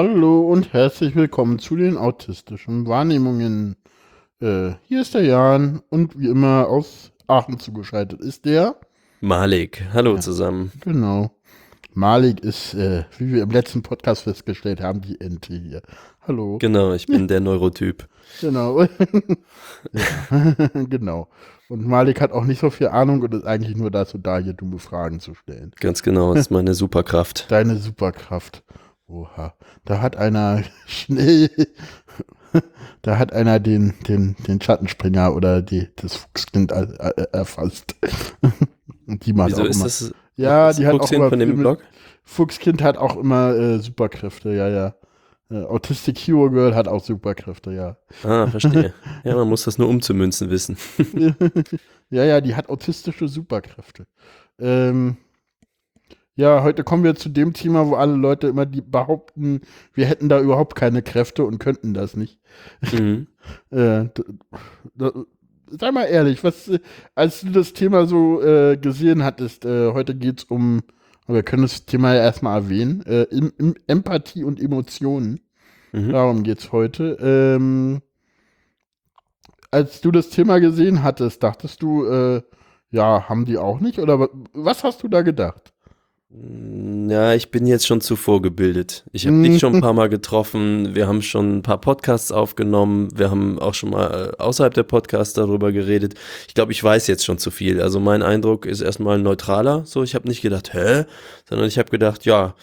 [0.00, 3.74] Hallo und herzlich willkommen zu den autistischen Wahrnehmungen.
[4.40, 8.76] Äh, hier ist der Jan und wie immer aus Aachen zugeschaltet ist der
[9.20, 9.82] Malik.
[9.92, 10.70] Hallo ja, zusammen.
[10.82, 11.32] Genau.
[11.94, 15.82] Malik ist, äh, wie wir im letzten Podcast festgestellt haben, die Ente hier.
[16.20, 16.58] Hallo.
[16.58, 18.06] Genau, ich bin der Neurotyp.
[18.40, 18.86] Genau.
[20.88, 21.28] genau.
[21.68, 24.52] Und Malik hat auch nicht so viel Ahnung und ist eigentlich nur dazu da, hier
[24.52, 25.72] dumme Fragen zu stellen.
[25.80, 27.50] Ganz genau, das ist meine Superkraft.
[27.50, 28.62] Deine Superkraft.
[29.08, 29.54] Oha.
[29.84, 31.50] Da hat einer schnell,
[33.02, 37.96] da hat einer den, den, den Schattenspringer oder die, das Fuchskind erfasst.
[39.06, 39.84] Und die macht Wieso auch ist immer.
[39.84, 40.14] das?
[40.36, 41.82] Ja, die hat auch immer von dem Blog?
[42.22, 44.94] Fuchskind hat auch immer äh, Superkräfte, ja, ja.
[45.50, 47.96] Äh, Autistic Hero Girl hat auch Superkräfte, ja.
[48.22, 48.92] Ah, verstehe.
[49.24, 50.76] ja, man muss das nur umzumünzen wissen.
[52.10, 54.06] ja, ja, die hat autistische Superkräfte.
[54.58, 55.16] Ähm,
[56.38, 59.60] ja, heute kommen wir zu dem Thema, wo alle Leute immer die behaupten,
[59.92, 62.38] wir hätten da überhaupt keine Kräfte und könnten das nicht.
[62.92, 63.26] Mhm.
[63.70, 64.04] äh,
[65.68, 66.70] sei mal ehrlich, was,
[67.14, 70.82] als du das Thema so äh, gesehen hattest, äh, heute geht es um
[71.26, 73.04] wir können das Thema ja erstmal erwähnen.
[73.04, 75.40] Äh, im, im Empathie und Emotionen.
[75.92, 76.12] Mhm.
[76.12, 77.18] Darum geht es heute.
[77.20, 78.00] Ähm,
[79.70, 82.42] als du das Thema gesehen hattest, dachtest du, äh,
[82.90, 83.98] ja, haben die auch nicht?
[83.98, 85.74] Oder was hast du da gedacht?
[86.30, 89.04] Mm, ja, ich bin jetzt schon zu vorgebildet.
[89.12, 90.94] Ich habe dich schon ein paar Mal getroffen.
[90.94, 93.08] Wir haben schon ein paar Podcasts aufgenommen.
[93.16, 96.14] Wir haben auch schon mal äh, außerhalb der Podcasts darüber geredet.
[96.46, 97.80] Ich glaube, ich weiß jetzt schon zu viel.
[97.80, 99.84] Also mein Eindruck ist erstmal neutraler.
[99.86, 101.04] So, ich habe nicht gedacht, hä?
[101.48, 102.54] Sondern ich habe gedacht, ja,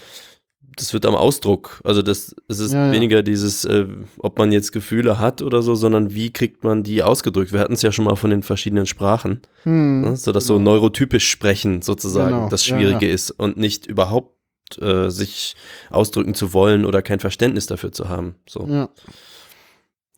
[0.76, 1.82] das wird am Ausdruck.
[1.84, 3.86] Also das, es ist ja, weniger dieses, äh,
[4.18, 7.54] ob man jetzt Gefühle hat oder so, sondern wie kriegt man die ausgedrückt.
[7.54, 10.18] Wir hatten es ja schon mal von den verschiedenen Sprachen, hm, ne?
[10.18, 10.60] so dass genau.
[10.60, 12.50] so neurotypisch sprechen sozusagen genau.
[12.50, 14.36] das Schwierige ja, ist und nicht überhaupt
[14.82, 15.56] äh, sich
[15.90, 18.36] ausdrücken zu wollen oder kein Verständnis dafür zu haben.
[18.48, 18.68] So.
[18.68, 18.90] Ja.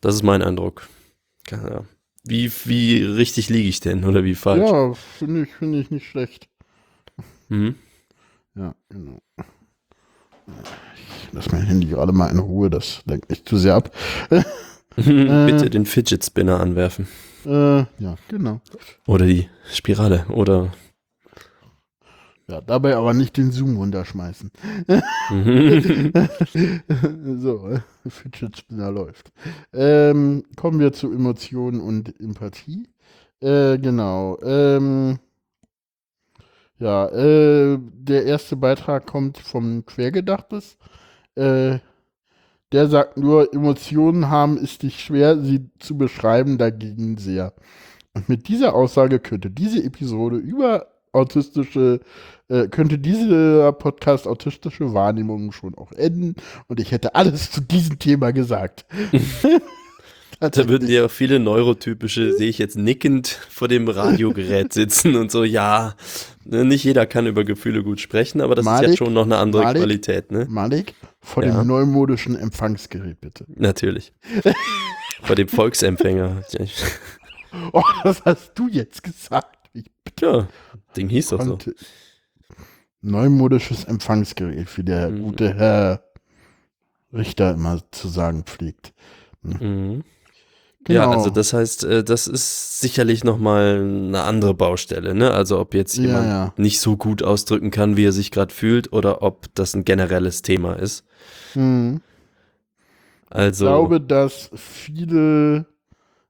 [0.00, 0.88] Das ist mein Eindruck.
[1.50, 1.84] Ja.
[2.24, 4.70] Wie, wie richtig liege ich denn oder wie falsch?
[4.70, 6.48] Ja, finde ich, finde ich nicht schlecht.
[7.48, 7.76] Mhm.
[8.54, 9.22] Ja, genau.
[11.26, 13.90] Ich lasse mein Handy gerade mal in Ruhe, das lenkt nicht zu sehr ab.
[14.96, 17.06] Bitte äh, den Fidget Spinner anwerfen.
[17.44, 18.60] Äh, ja, genau.
[19.06, 20.72] Oder die Spirale, oder.
[22.48, 24.50] Ja, dabei aber nicht den Zoom runterschmeißen.
[27.38, 29.30] so, äh, Fidget Spinner läuft.
[29.72, 32.88] Ähm, kommen wir zu Emotionen und Empathie.
[33.40, 34.38] Äh, genau.
[34.42, 35.18] Ähm,
[36.78, 40.76] ja, äh, der erste Beitrag kommt vom Quergedachtes.
[41.34, 41.78] Äh,
[42.72, 47.54] der sagt nur, Emotionen haben ist nicht schwer, sie zu beschreiben, dagegen sehr.
[48.14, 52.00] Und mit dieser Aussage könnte diese Episode über autistische,
[52.48, 56.34] äh, könnte dieser Podcast autistische Wahrnehmungen schon auch enden.
[56.66, 58.84] Und ich hätte alles zu diesem Thema gesagt.
[60.52, 65.42] Da würden ja viele neurotypische, sehe ich jetzt nickend vor dem Radiogerät sitzen und so,
[65.42, 65.94] ja,
[66.44, 69.24] ne, nicht jeder kann über Gefühle gut sprechen, aber das Malik, ist ja schon noch
[69.24, 70.46] eine andere Malik, Qualität, ne?
[70.48, 71.52] Malik, vor ja.
[71.52, 73.46] dem neumodischen Empfangsgerät, bitte.
[73.48, 74.12] Natürlich.
[75.22, 76.44] vor dem Volksempfänger.
[77.72, 79.58] oh, das hast du jetzt gesagt.
[79.72, 79.86] Ich
[80.20, 80.46] ja,
[80.96, 81.58] Ding hieß doch so.
[83.00, 85.22] Neumodisches Empfangsgerät, wie der mhm.
[85.22, 86.02] gute Herr
[87.12, 88.92] Richter immer zu sagen pflegt.
[89.42, 90.04] Mhm.
[90.88, 91.00] Genau.
[91.00, 95.30] Ja, also das heißt, äh, das ist sicherlich nochmal eine andere Baustelle, ne?
[95.32, 96.54] Also ob jetzt jemand ja, ja.
[96.56, 100.40] nicht so gut ausdrücken kann, wie er sich gerade fühlt, oder ob das ein generelles
[100.40, 101.04] Thema ist.
[101.52, 102.00] Hm.
[103.28, 105.66] Also, ich glaube, dass viele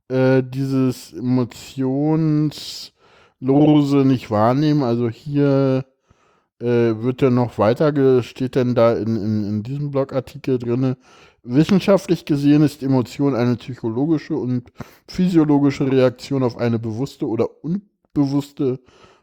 [0.09, 2.93] äh, dieses Emotionslose
[3.99, 4.83] nicht wahrnehmen.
[4.83, 5.85] Also hier
[6.61, 6.65] äh,
[7.01, 10.97] wird ja noch weiter, steht denn da in, in, in diesem Blogartikel drin,
[11.43, 14.73] Wissenschaftlich gesehen ist Emotion eine psychologische und
[15.09, 18.81] physiologische Reaktion auf eine bewusste oder unbewusste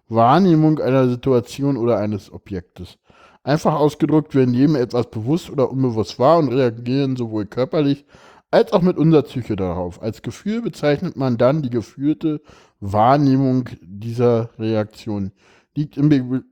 [0.08, 2.98] Wahrnehmung einer Situation oder eines Objektes.
[3.44, 8.06] Einfach ausgedrückt werden jedem etwas bewusst oder unbewusst wahr und reagieren sowohl körperlich
[8.50, 10.02] als auch mit unserer Psyche darauf.
[10.02, 12.42] Als Gefühl bezeichnet man dann die gefühlte
[12.80, 15.32] Wahrnehmung dieser Reaktion.
[15.76, 16.44] Liegt im, Be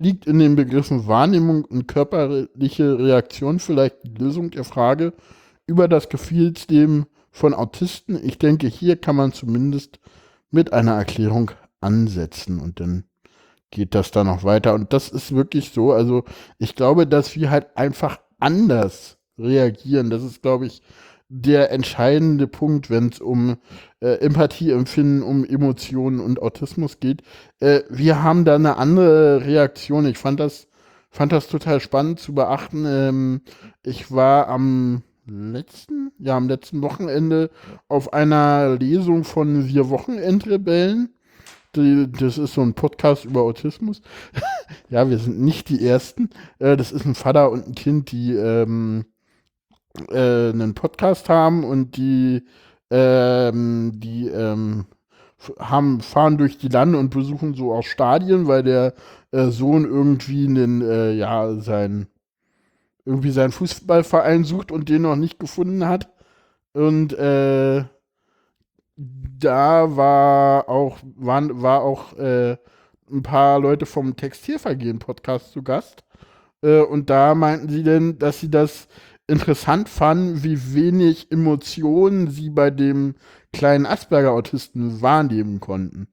[0.00, 5.12] liegt in den Begriffen Wahrnehmung und körperliche Reaktion vielleicht die Lösung der Frage
[5.66, 8.18] über das Gefühlsleben von Autisten.
[8.24, 10.00] Ich denke, hier kann man zumindest
[10.50, 13.04] mit einer Erklärung ansetzen und dann
[13.70, 14.74] geht das da noch weiter.
[14.74, 15.92] Und das ist wirklich so.
[15.92, 16.24] Also
[16.58, 20.10] ich glaube, dass wir halt einfach anders reagieren.
[20.10, 20.82] Das ist, glaube ich,
[21.30, 23.56] der entscheidende Punkt, wenn es um
[24.00, 27.22] äh, Empathie empfinden, um Emotionen und Autismus geht.
[27.60, 30.06] Äh, wir haben da eine andere Reaktion.
[30.06, 30.66] Ich fand das
[31.10, 32.84] fand das total spannend zu beachten.
[32.86, 33.40] Ähm,
[33.82, 37.50] ich war am letzten, ja, am letzten Wochenende
[37.88, 41.14] auf einer Lesung von Wir Wochenendrebellen.
[41.76, 44.02] Die, das ist so ein Podcast über Autismus.
[44.90, 46.30] ja, wir sind nicht die Ersten.
[46.58, 49.04] Äh, das ist ein Vater und ein Kind, die ähm,
[50.08, 52.44] äh, einen Podcast haben und die,
[52.90, 54.86] ähm, die ähm,
[55.58, 58.94] haben, fahren durch die Lande und besuchen so auch Stadien, weil der
[59.32, 62.06] äh, Sohn irgendwie einen, äh, ja, sein,
[63.04, 66.10] irgendwie seinen Fußballverein sucht und den noch nicht gefunden hat.
[66.72, 67.84] Und äh,
[68.96, 72.56] da war auch, waren, war auch äh,
[73.10, 76.04] ein paar Leute vom Textilvergehen-Podcast zu Gast.
[76.62, 78.88] Äh, und da meinten sie denn, dass sie das
[79.30, 83.14] interessant fanden, wie wenig Emotionen sie bei dem
[83.52, 86.08] kleinen Asperger-Autisten wahrnehmen konnten.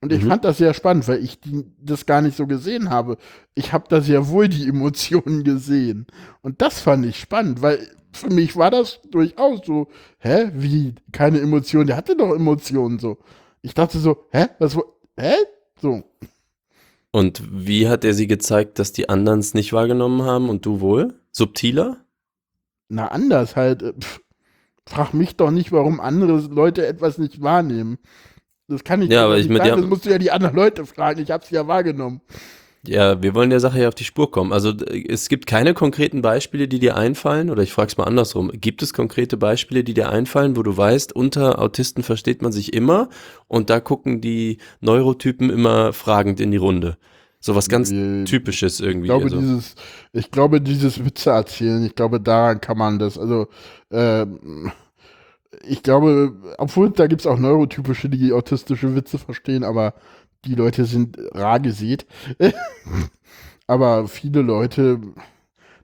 [0.00, 0.28] Und ich mhm.
[0.28, 3.16] fand das sehr spannend, weil ich die, das gar nicht so gesehen habe.
[3.54, 6.06] Ich habe da sehr wohl die Emotionen gesehen.
[6.42, 11.40] Und das fand ich spannend, weil für mich war das durchaus so, hä, wie, keine
[11.40, 13.18] Emotionen, der hatte doch Emotionen so.
[13.62, 14.76] Ich dachte so, hä, was,
[15.16, 15.34] hä,
[15.80, 16.02] so.
[17.10, 20.80] Und wie hat er sie gezeigt, dass die anderen es nicht wahrgenommen haben und du
[20.80, 21.14] wohl?
[21.32, 21.96] Subtiler?
[22.88, 23.82] Na, anders halt.
[23.82, 24.20] Äh, pff,
[24.86, 27.98] frag mich doch nicht, warum andere Leute etwas nicht wahrnehmen.
[28.68, 30.86] Das kann ich ja, aber ich mit sagen, das musst du ja die anderen Leute
[30.86, 31.20] fragen.
[31.20, 32.20] Ich hab's ja wahrgenommen.
[32.86, 34.52] Ja, wir wollen der Sache ja auf die Spur kommen.
[34.52, 34.72] Also
[35.08, 38.50] es gibt keine konkreten Beispiele, die dir einfallen, oder ich frage es mal andersrum.
[38.52, 42.74] Gibt es konkrete Beispiele, die dir einfallen, wo du weißt, unter Autisten versteht man sich
[42.74, 43.08] immer
[43.48, 46.96] und da gucken die Neurotypen immer fragend in die Runde?
[47.46, 49.06] So was ganz äh, Typisches irgendwie.
[49.06, 49.38] Ich glaube, also.
[49.38, 49.76] dieses,
[50.12, 53.46] ich glaube, dieses Witze erzählen, ich glaube, daran kann man das, also,
[53.90, 54.26] äh,
[55.62, 59.94] ich glaube, obwohl da gibt es auch neurotypische, die autistische Witze verstehen, aber
[60.44, 62.04] die Leute sind rar gesät.
[63.68, 64.98] aber viele Leute,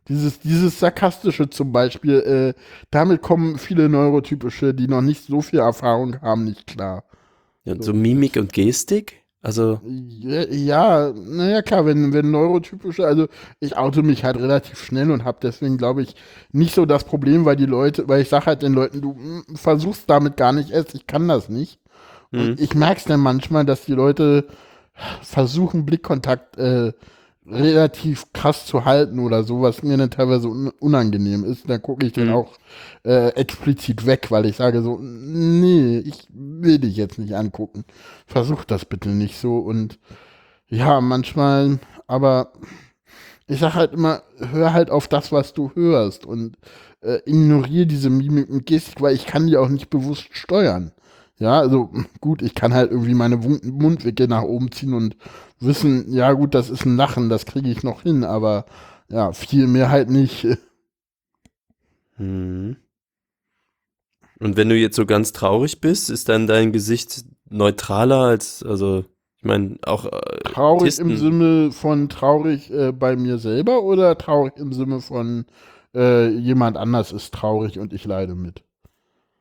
[0.08, 2.60] dieses, dieses Sarkastische zum Beispiel, äh,
[2.90, 7.04] damit kommen viele Neurotypische, die noch nicht so viel Erfahrung haben, nicht klar.
[7.62, 9.21] Ja, so Mimik und Gestik?
[9.42, 9.80] Also.
[9.84, 13.26] Ja, naja, klar, wenn, wenn neurotypische, also
[13.58, 16.14] ich oute mich halt relativ schnell und habe deswegen, glaube ich,
[16.52, 19.56] nicht so das Problem, weil die Leute, weil ich sage halt den Leuten, du mm,
[19.56, 21.80] versuchst damit gar nicht erst, ich kann das nicht.
[22.30, 22.40] Mhm.
[22.40, 24.46] Und ich merke es dann manchmal, dass die Leute
[25.22, 26.92] versuchen, Blickkontakt äh,
[27.46, 31.68] relativ krass zu halten oder so, was mir dann teilweise un unangenehm ist.
[31.68, 32.34] Dann gucke ich den mhm.
[32.34, 32.58] auch
[33.04, 37.84] äh, explizit weg, weil ich sage so, nee, ich will dich jetzt nicht angucken.
[38.26, 39.58] Versuch das bitte nicht so.
[39.58, 39.98] Und
[40.68, 42.52] ja, manchmal, aber
[43.48, 46.56] ich sage halt immer, hör halt auf das, was du hörst und
[47.02, 50.92] äh, ignoriere diese Mimik und Gestik, weil ich kann die auch nicht bewusst steuern.
[51.42, 51.90] Ja, also
[52.20, 55.16] gut, ich kann halt irgendwie meine Mundwickel nach oben ziehen und
[55.58, 58.64] wissen, ja gut, das ist ein Lachen, das kriege ich noch hin, aber
[59.08, 60.46] ja, viel mehr halt nicht.
[62.14, 62.76] Hm.
[64.38, 69.04] Und wenn du jetzt so ganz traurig bist, ist dann dein Gesicht neutraler als, also
[69.38, 70.04] ich meine, auch.
[70.04, 71.10] Äh, traurig Tisten.
[71.10, 75.46] im Sinne von traurig äh, bei mir selber oder traurig im Sinne von
[75.92, 78.62] äh, jemand anders ist traurig und ich leide mit?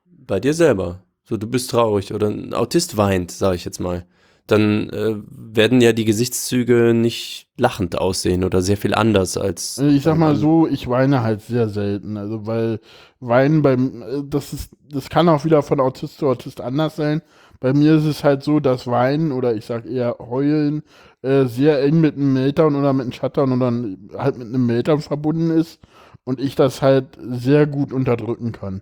[0.05, 1.03] Bei dir selber.
[1.31, 4.05] So, du bist traurig oder ein Autist weint, sage ich jetzt mal.
[4.47, 9.79] Dann äh, werden ja die Gesichtszüge nicht lachend aussehen oder sehr viel anders als.
[9.79, 12.17] Also ich sag mal so, ich weine halt sehr selten.
[12.17, 12.81] Also, weil
[13.21, 17.21] Weinen beim, äh, das ist, das kann auch wieder von Autist zu Autist anders sein.
[17.61, 20.83] Bei mir ist es halt so, dass Weinen oder ich sag eher Heulen
[21.21, 23.71] äh, sehr eng mit einem Meltdown oder mit einem Shutdown oder
[24.19, 25.79] halt mit einem Meltdown verbunden ist
[26.25, 28.81] und ich das halt sehr gut unterdrücken kann.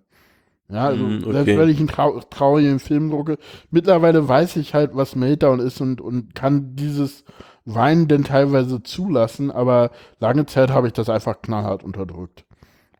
[0.71, 1.31] Ja, also mm, okay.
[1.33, 3.37] selbst wenn ich einen trau traurigen Film drucke,
[3.71, 7.23] mittlerweile weiß ich halt, was Meltdown ist und, und kann dieses
[7.65, 12.45] Weinen denn teilweise zulassen, aber lange Zeit habe ich das einfach knallhart unterdrückt.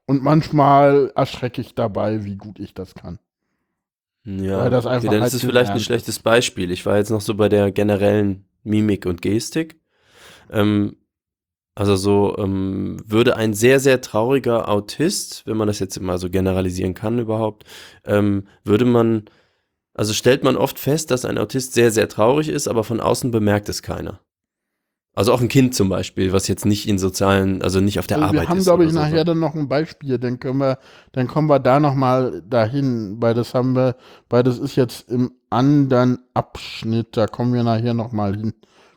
[0.06, 3.20] Und manchmal erschrecke ich dabei, wie gut ich das kann.
[4.26, 6.72] Ja, Weil das einfach okay, dann halt ist es vielleicht ein schlechtes Beispiel.
[6.72, 9.80] Ich war jetzt noch so bei der generellen Mimik und Gestik.
[10.52, 10.98] Ähm,
[11.79, 16.29] also so ähm, würde ein sehr, sehr trauriger Autist, wenn man das jetzt mal so
[16.29, 17.63] generalisieren kann überhaupt,
[18.03, 19.24] ähm, würde man,
[19.93, 23.31] also stellt man oft fest, dass ein Autist sehr, sehr traurig ist, aber von außen
[23.31, 24.19] bemerkt es keiner.
[25.15, 28.17] Also auch ein Kind zum Beispiel, was jetzt nicht in sozialen, also nicht auf der
[28.17, 28.48] also Arbeit ist.
[28.48, 29.00] Wir haben, glaube ich, so.
[29.00, 30.79] nachher dann noch ein Beispiel, dann können wir,
[31.13, 33.95] dann kommen wir da nochmal dahin, weil das haben wir,
[34.29, 38.53] weil das ist jetzt im anderen Abschnitt, da kommen wir nachher nochmal hin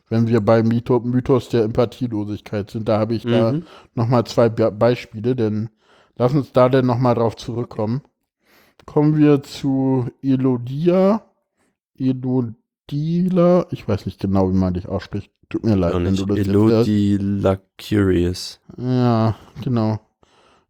[0.09, 2.87] wenn wir beim Mythos der Empathielosigkeit sind.
[2.87, 3.31] Da habe ich mhm.
[3.31, 3.53] da
[3.95, 5.69] nochmal zwei Be Beispiele, denn
[6.15, 8.01] lass uns da denn nochmal drauf zurückkommen.
[8.85, 11.23] Kommen wir zu Elodia.
[11.97, 15.31] Elodila, ich weiß nicht genau, wie man dich ausspricht.
[15.49, 18.59] Tut mir leid, wenn du das Elodila Curious.
[18.77, 19.99] Ja, genau.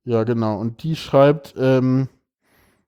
[0.04, 0.60] Ja, genau.
[0.60, 2.10] Und die schreibt, ähm,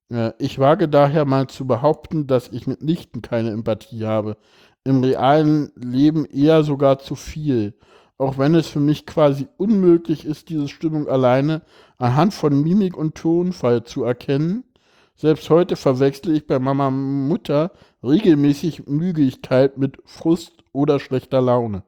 [0.10, 4.38] äh, ich wage daher mal zu behaupten, dass ich mitnichten keine Empathie habe.
[4.86, 7.74] Im realen Leben eher sogar zu viel.
[8.18, 11.64] Auch wenn es für mich quasi unmöglich ist, diese Stimmung alleine
[11.98, 14.64] anhand von Mimik und Tonfall zu erkennen.
[15.16, 17.72] Selbst heute verwechsle ich bei Mama Mutter
[18.04, 21.84] regelmäßig Müdigkeit mit Frust oder schlechter Laune.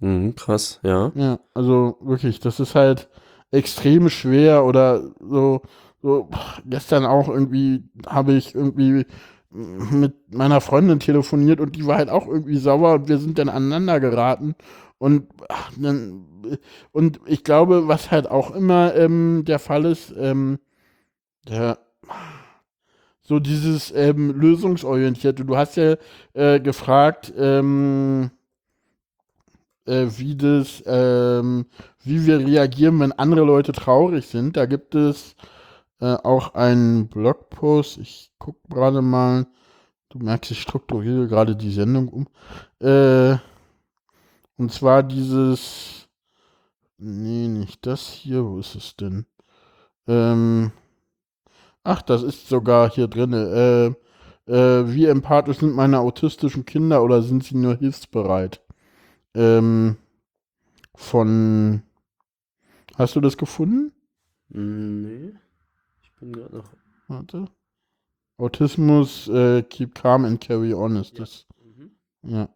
[0.00, 1.12] Mhm, krass, ja.
[1.14, 3.08] Ja, also wirklich, das ist halt
[3.50, 5.62] extrem schwer oder so,
[6.02, 6.28] so
[6.64, 9.06] gestern auch irgendwie habe ich irgendwie
[9.50, 13.48] mit meiner Freundin telefoniert und die war halt auch irgendwie sauer und wir sind dann
[13.48, 14.54] aneinander geraten
[14.98, 16.58] und ach, dann,
[16.92, 20.58] und ich glaube, was halt auch immer ähm, der Fall ist, ähm,
[21.48, 21.78] der
[23.22, 25.44] so dieses ähm, lösungsorientierte.
[25.44, 25.94] Du hast ja
[26.34, 28.30] äh, gefragt, ähm,
[29.86, 31.66] äh, wie das, ähm,
[32.02, 34.56] wie wir reagieren, wenn andere Leute traurig sind.
[34.56, 35.36] Da gibt es
[36.00, 37.98] äh, auch einen Blogpost.
[37.98, 39.46] Ich gucke gerade mal.
[40.08, 42.26] Du merkst, ich strukturiere gerade die Sendung um.
[42.80, 43.36] Äh,
[44.56, 46.08] und zwar dieses.
[46.98, 48.44] Nee, nicht das hier.
[48.44, 49.26] Wo ist es denn?
[50.06, 50.72] Ähm,
[51.84, 53.32] ach, das ist sogar hier drin.
[53.32, 53.86] Äh,
[54.50, 58.60] äh, wie empathisch sind meine autistischen Kinder oder sind sie nur hilfsbereit?
[59.34, 59.96] Ähm,
[60.94, 61.82] von.
[62.96, 63.92] Hast du das gefunden?
[64.48, 65.32] Nee.
[66.20, 66.70] Bin gerade noch.
[67.08, 67.46] Warte.
[68.36, 71.46] Autismus, äh, keep calm and carry on ist das.
[71.62, 71.90] Mhm.
[72.22, 72.48] Ja.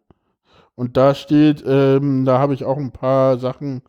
[0.75, 3.81] Und da steht, ähm, da habe ich auch ein paar Sachen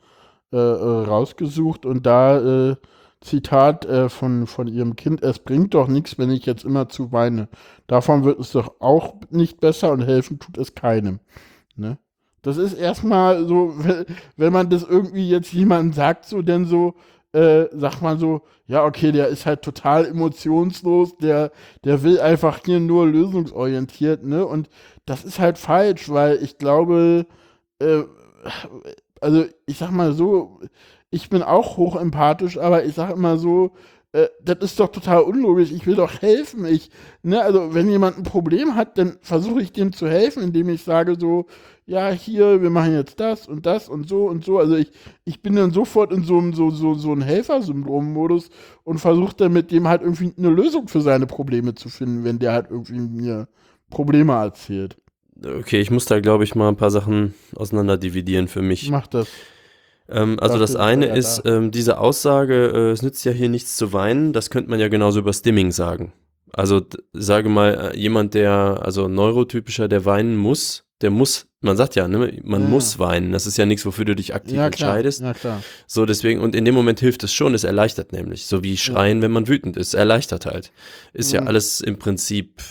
[0.52, 2.76] äh, äh, rausgesucht und da äh,
[3.20, 7.12] Zitat äh, von, von ihrem Kind, es bringt doch nichts, wenn ich jetzt immer zu
[7.12, 7.48] weine.
[7.86, 11.20] Davon wird es doch auch nicht besser und helfen tut es keinem.
[11.74, 11.98] Ne?
[12.42, 13.74] Das ist erstmal so,
[14.36, 16.94] wenn man das irgendwie jetzt jemandem sagt, so denn so,
[17.36, 21.52] äh, sagt man so, ja, okay, der ist halt total emotionslos, der,
[21.84, 24.46] der will einfach hier nur lösungsorientiert, ne?
[24.46, 24.70] Und
[25.04, 27.26] das ist halt falsch, weil ich glaube,
[27.78, 28.04] äh,
[29.20, 30.60] also ich sag mal so,
[31.10, 33.72] ich bin auch hochempathisch, aber ich sag immer so,
[34.12, 35.72] äh, das ist doch total unlogisch.
[35.72, 36.64] Ich will doch helfen.
[36.64, 36.90] Ich,
[37.22, 40.84] ne, also wenn jemand ein Problem hat, dann versuche ich dem zu helfen, indem ich
[40.84, 41.46] sage so,
[41.86, 44.58] ja, hier, wir machen jetzt das und das und so und so.
[44.58, 44.90] Also ich,
[45.24, 48.50] ich bin dann sofort in so einem so, so, so ein Helfersyndrom-Modus
[48.82, 52.40] und versuche dann mit dem halt irgendwie eine Lösung für seine Probleme zu finden, wenn
[52.40, 53.48] der halt irgendwie mir
[53.88, 54.96] Probleme erzählt.
[55.44, 58.90] Okay, ich muss da, glaube ich, mal ein paar Sachen auseinander dividieren für mich.
[58.90, 59.28] Mach das.
[60.08, 63.92] Ähm, also das eine ist, ähm, diese Aussage, äh, es nützt ja hier nichts zu
[63.92, 66.12] weinen, das könnte man ja genauso über Stimming sagen.
[66.52, 66.80] Also
[67.12, 72.08] sage mal, äh, jemand, der, also neurotypischer, der weinen muss, der muss, man sagt ja,
[72.08, 72.68] ne, man ja.
[72.68, 73.32] muss weinen.
[73.32, 75.20] Das ist ja nichts, wofür du dich aktiv ja, entscheidest.
[75.20, 75.62] Ja, klar.
[75.86, 78.46] So, deswegen, und in dem Moment hilft es schon, es erleichtert nämlich.
[78.46, 79.24] So wie schreien, ja.
[79.24, 80.72] wenn man wütend ist, erleichtert halt.
[81.12, 81.34] Ist mhm.
[81.34, 82.62] ja alles im Prinzip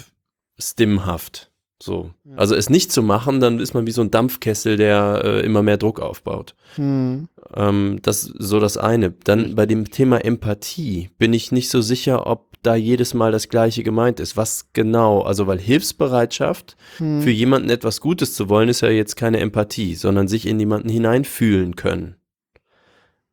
[0.57, 1.51] stimmhaft.
[1.81, 2.11] So.
[2.37, 5.61] Also es nicht zu machen, dann ist man wie so ein Dampfkessel, der äh, immer
[5.61, 6.55] mehr Druck aufbaut.
[6.77, 7.27] Mhm.
[7.53, 9.11] Ähm, das so das eine.
[9.11, 13.49] Dann bei dem Thema Empathie bin ich nicht so sicher, ob da jedes Mal das
[13.49, 14.37] Gleiche gemeint ist.
[14.37, 15.21] Was genau?
[15.21, 17.21] Also, weil Hilfsbereitschaft mhm.
[17.21, 20.89] für jemanden etwas Gutes zu wollen, ist ja jetzt keine Empathie, sondern sich in jemanden
[20.89, 22.15] hineinfühlen können.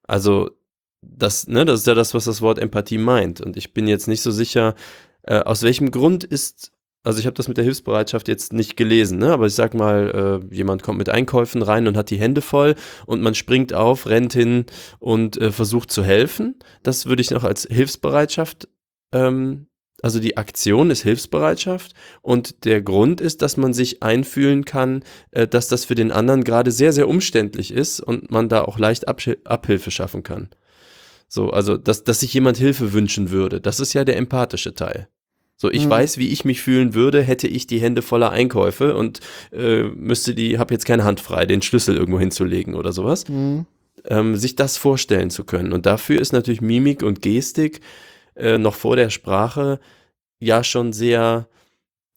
[0.04, 0.50] Also,
[1.00, 3.40] das, ne, das ist ja das, was das Wort Empathie meint.
[3.40, 4.74] Und ich bin jetzt nicht so sicher,
[5.22, 6.72] äh, aus welchem Grund ist
[7.04, 9.32] also ich habe das mit der Hilfsbereitschaft jetzt nicht gelesen, ne?
[9.32, 12.76] aber ich sag mal, äh, jemand kommt mit Einkäufen rein und hat die Hände voll
[13.06, 14.66] und man springt auf, rennt hin
[15.00, 16.56] und äh, versucht zu helfen.
[16.82, 18.68] Das würde ich noch als Hilfsbereitschaft,
[19.12, 19.66] ähm,
[20.02, 25.46] also die Aktion ist Hilfsbereitschaft und der Grund ist, dass man sich einfühlen kann, äh,
[25.46, 29.06] dass das für den anderen gerade sehr, sehr umständlich ist und man da auch leicht
[29.06, 30.48] Abh Abhilfe schaffen kann.
[31.28, 35.08] So, also dass, dass sich jemand Hilfe wünschen würde, das ist ja der empathische Teil.
[35.56, 35.90] So, ich mhm.
[35.90, 39.20] weiß, wie ich mich fühlen würde, hätte ich die Hände voller Einkäufe und
[39.52, 43.28] äh, müsste die, habe jetzt keine Hand frei, den Schlüssel irgendwo hinzulegen oder sowas.
[43.28, 43.66] Mhm.
[44.04, 45.72] Ähm, sich das vorstellen zu können.
[45.72, 47.80] Und dafür ist natürlich Mimik und Gestik
[48.34, 49.80] äh, noch vor der Sprache
[50.38, 51.48] ja schon sehr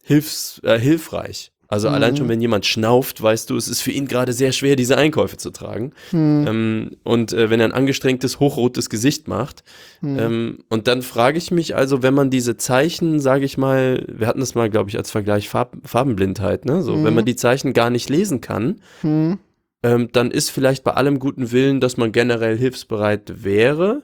[0.03, 1.51] hilfs, äh, hilfreich.
[1.67, 1.95] Also mhm.
[1.95, 4.97] allein schon, wenn jemand schnauft, weißt du, es ist für ihn gerade sehr schwer, diese
[4.97, 5.93] Einkäufe zu tragen.
[6.11, 6.45] Mhm.
[6.47, 9.63] Ähm, und äh, wenn er ein angestrengtes, hochrotes Gesicht macht.
[10.01, 10.19] Mhm.
[10.19, 14.27] Ähm, und dann frage ich mich also, wenn man diese Zeichen, sage ich mal, wir
[14.27, 16.81] hatten das mal, glaube ich, als Vergleich Farb Farbenblindheit, ne?
[16.81, 17.27] So, wenn man mhm.
[17.27, 19.39] die Zeichen gar nicht lesen kann, mhm.
[19.81, 24.03] ähm, dann ist vielleicht bei allem guten Willen, dass man generell hilfsbereit wäre,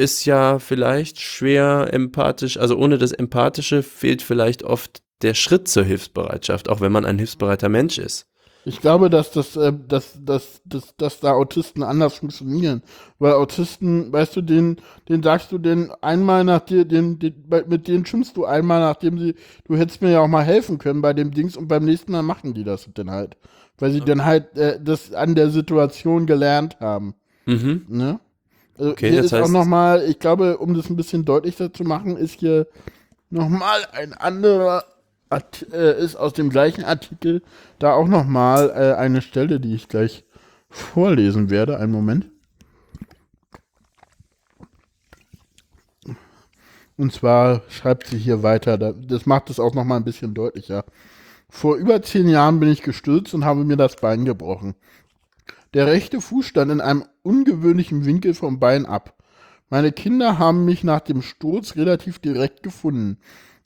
[0.00, 5.84] ist ja vielleicht schwer empathisch, also ohne das Empathische fehlt vielleicht oft der Schritt zur
[5.84, 8.26] Hilfsbereitschaft, auch wenn man ein hilfsbereiter Mensch ist.
[8.64, 12.82] Ich glaube, dass, das, äh, dass, dass, dass, dass da Autisten anders funktionieren.
[13.18, 14.76] Weil Autisten, weißt du, den,
[15.08, 19.18] den sagst du den einmal nach dir, den, den, mit denen schimpfst du einmal, nachdem
[19.18, 22.12] sie, du hättest mir ja auch mal helfen können bei dem Dings und beim nächsten
[22.12, 23.36] Mal machen die das dann halt.
[23.78, 24.10] Weil sie okay.
[24.10, 27.14] dann halt äh, das an der Situation gelernt haben.
[27.46, 27.86] Mhm.
[27.88, 28.20] Ne?
[28.80, 31.84] Also okay, hier ist heißt, auch nochmal, ich glaube, um das ein bisschen deutlicher zu
[31.84, 32.66] machen, ist hier
[33.28, 34.84] nochmal ein anderer
[35.28, 37.42] Art, äh, ist aus dem gleichen Artikel
[37.78, 40.24] da auch nochmal äh, eine Stelle, die ich gleich
[40.70, 41.76] vorlesen werde.
[41.76, 42.30] Einen Moment.
[46.96, 50.86] Und zwar schreibt sie hier weiter, das macht es auch nochmal ein bisschen deutlicher.
[51.50, 54.74] Vor über zehn Jahren bin ich gestürzt und habe mir das Bein gebrochen.
[55.72, 59.14] Der rechte Fuß stand in einem ungewöhnlichen Winkel vom Bein ab.
[59.68, 63.18] Meine Kinder haben mich nach dem Sturz relativ direkt gefunden.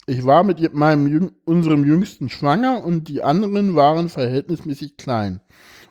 [0.05, 5.41] Ich war mit meinem unserem Jüngsten schwanger und die anderen waren verhältnismäßig klein.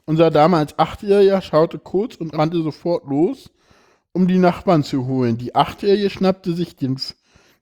[0.06, 3.50] Unser damals Achtjähriger schaute kurz und rannte sofort los,
[4.12, 5.37] um die Nachbarn zu holen.
[5.37, 6.97] Die Achtjährige schnappte sich den,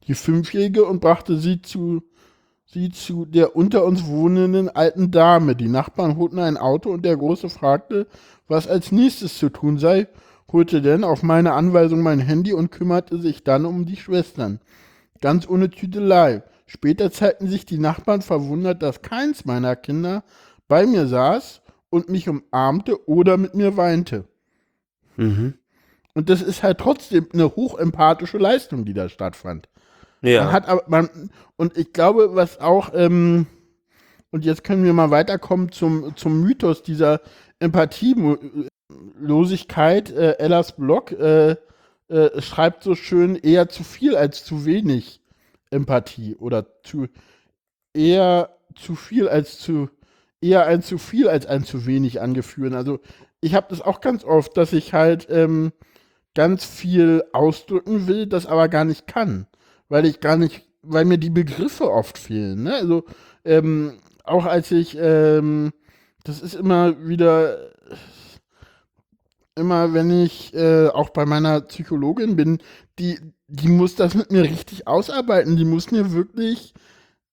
[0.06, 2.02] die Fünfjährige und brachte sie zu,
[2.66, 5.56] sie zu der unter uns wohnenden alten Dame.
[5.56, 8.06] Die Nachbarn holten ein Auto und der Große fragte,
[8.48, 10.08] was als nächstes zu tun sei,
[10.52, 14.60] holte denn auf meine Anweisung mein Handy und kümmerte sich dann um die Schwestern.
[15.20, 16.42] Ganz ohne Tüdelei.
[16.66, 20.24] Später zeigten sich die Nachbarn verwundert, dass keins meiner Kinder
[20.68, 24.24] bei mir saß und mich umarmte oder mit mir weinte.
[25.16, 25.54] Mhm.
[26.14, 29.68] Und das ist halt trotzdem eine hochempathische Leistung, die da stattfand.
[30.22, 30.44] Ja.
[30.44, 33.46] Man hat aber, man, und ich glaube, was auch, ähm,
[34.30, 37.20] und jetzt können wir mal weiterkommen zum, zum Mythos dieser
[37.62, 40.10] Empathielosigkeit.
[40.10, 41.56] Äh, Ellas Blog äh,
[42.08, 45.20] äh, schreibt so schön eher zu viel als zu wenig
[45.70, 47.06] Empathie oder zu
[47.94, 49.88] eher zu viel als zu
[50.40, 52.74] eher ein zu viel als ein zu wenig angeführen.
[52.74, 53.00] Also
[53.40, 55.72] ich habe das auch ganz oft, dass ich halt ähm,
[56.34, 59.46] ganz viel ausdrücken will, das aber gar nicht kann,
[59.88, 62.64] weil ich gar nicht, weil mir die Begriffe oft fehlen.
[62.64, 62.74] Ne?
[62.74, 63.04] Also
[63.44, 65.72] ähm, auch als ich, ähm,
[66.24, 67.72] das ist immer wieder
[69.54, 72.58] immer, wenn ich äh, auch bei meiner Psychologin bin,
[72.98, 75.56] die, die muss das mit mir richtig ausarbeiten.
[75.56, 76.74] Die muss mir wirklich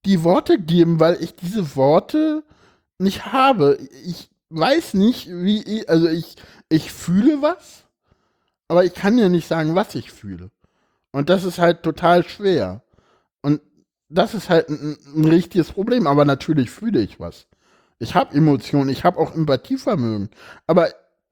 [0.05, 2.43] die Worte geben, weil ich diese Worte
[2.97, 3.77] nicht habe.
[4.05, 6.35] Ich weiß nicht, wie ich, also ich,
[6.69, 7.85] ich fühle was,
[8.67, 10.51] aber ich kann ja nicht sagen, was ich fühle.
[11.11, 12.83] Und das ist halt total schwer.
[13.41, 13.61] Und
[14.09, 17.47] das ist halt ein, ein richtiges Problem, aber natürlich fühle ich was.
[17.99, 20.29] Ich habe Emotionen, ich habe auch Empathievermögen,
[20.67, 20.89] aber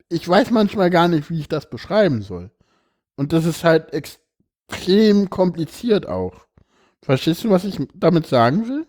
[0.09, 2.51] ich weiß manchmal gar nicht, wie ich das beschreiben soll.
[3.15, 6.45] Und das ist halt extrem kompliziert auch.
[7.01, 8.85] Verstehst du, was ich damit sagen will?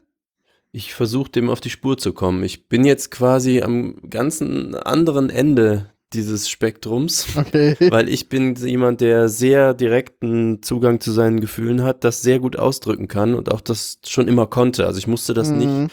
[0.72, 2.42] Ich versuche dem auf die Spur zu kommen.
[2.42, 7.76] Ich bin jetzt quasi am ganzen anderen Ende dieses Spektrums, okay.
[7.90, 12.56] weil ich bin jemand, der sehr direkten Zugang zu seinen Gefühlen hat, das sehr gut
[12.56, 14.86] ausdrücken kann und auch das schon immer konnte.
[14.86, 15.58] Also ich musste das mhm.
[15.58, 15.92] nicht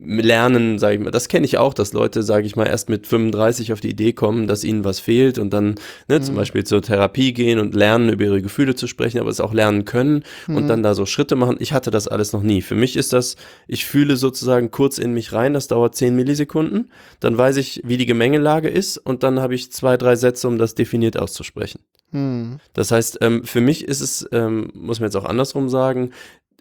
[0.00, 1.10] lernen, sage ich mal.
[1.10, 4.12] Das kenne ich auch, dass Leute, sage ich mal, erst mit 35 auf die Idee
[4.12, 5.74] kommen, dass ihnen was fehlt und dann
[6.08, 6.22] ne, mhm.
[6.22, 9.52] zum Beispiel zur Therapie gehen und lernen, über ihre Gefühle zu sprechen, aber es auch
[9.52, 10.56] lernen können mhm.
[10.56, 11.56] und dann da so Schritte machen.
[11.58, 12.62] Ich hatte das alles noch nie.
[12.62, 16.90] Für mich ist das, ich fühle sozusagen kurz in mich rein, das dauert 10 Millisekunden,
[17.20, 20.58] dann weiß ich, wie die Gemengelage ist und dann habe ich zwei, drei Sätze, um
[20.58, 21.80] das definiert auszusprechen.
[22.12, 22.58] Mhm.
[22.72, 26.10] Das heißt, ähm, für mich ist es, ähm, muss man jetzt auch andersrum sagen,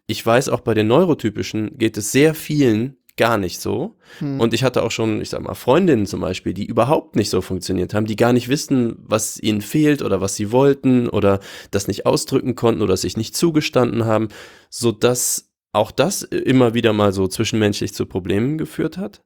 [0.07, 3.95] ich weiß auch bei den Neurotypischen geht es sehr vielen gar nicht so.
[4.19, 4.39] Hm.
[4.39, 7.41] Und ich hatte auch schon, ich sag mal, Freundinnen zum Beispiel, die überhaupt nicht so
[7.41, 11.39] funktioniert haben, die gar nicht wissen, was ihnen fehlt oder was sie wollten oder
[11.71, 14.29] das nicht ausdrücken konnten oder sich nicht zugestanden haben,
[14.69, 19.21] so dass auch das immer wieder mal so zwischenmenschlich zu Problemen geführt hat.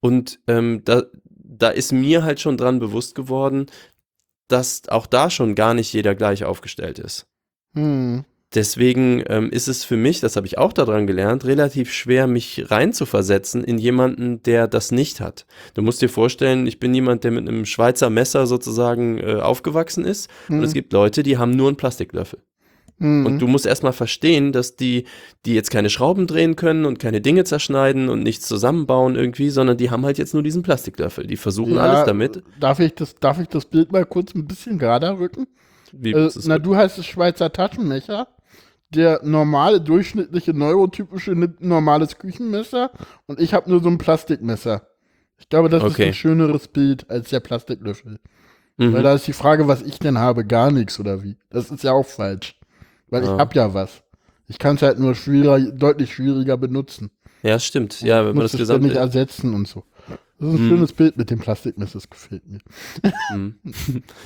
[0.00, 3.66] Und ähm, da, da ist mir halt schon dran bewusst geworden,
[4.48, 7.26] dass auch da schon gar nicht jeder gleich aufgestellt ist.
[7.74, 8.24] Hm.
[8.52, 12.68] Deswegen ähm, ist es für mich, das habe ich auch daran gelernt, relativ schwer, mich
[12.68, 15.46] reinzuversetzen in jemanden, der das nicht hat.
[15.74, 20.04] Du musst dir vorstellen, ich bin jemand, der mit einem Schweizer Messer sozusagen äh, aufgewachsen
[20.04, 20.28] ist.
[20.48, 20.58] Mhm.
[20.58, 22.40] Und es gibt Leute, die haben nur einen Plastiklöffel.
[22.98, 23.24] Mhm.
[23.24, 25.04] Und du musst erstmal verstehen, dass die,
[25.46, 29.76] die jetzt keine Schrauben drehen können und keine Dinge zerschneiden und nichts zusammenbauen irgendwie, sondern
[29.76, 31.28] die haben halt jetzt nur diesen Plastiklöffel.
[31.28, 32.42] Die versuchen ja, alles damit.
[32.58, 35.46] Darf ich das, darf ich das Bild mal kurz ein bisschen gerader rücken?
[35.92, 38.26] Wie, äh, na, du heißt es Schweizer Taschenmesser
[38.90, 42.90] der normale, durchschnittliche, neurotypische nimmt ein normales Küchenmesser
[43.26, 44.82] und ich habe nur so ein Plastikmesser.
[45.38, 46.02] Ich glaube, das okay.
[46.02, 48.18] ist ein schöneres Bild als der Plastiklöffel.
[48.76, 48.92] Mhm.
[48.92, 51.36] Weil da ist die Frage, was ich denn habe, gar nichts oder wie.
[51.50, 52.58] Das ist ja auch falsch.
[53.08, 53.32] Weil ja.
[53.32, 54.02] ich habe ja was.
[54.48, 57.10] Ich kann es halt nur schwieriger, deutlich schwieriger benutzen.
[57.42, 58.00] Ja, stimmt.
[58.00, 59.84] Ja, wenn man das Gesamte nicht ersetzen und so.
[60.40, 60.68] Das ist ein hm.
[60.68, 62.60] schönes Bild mit dem Plastikmesser, das gefällt mir.
[63.28, 63.56] Hm.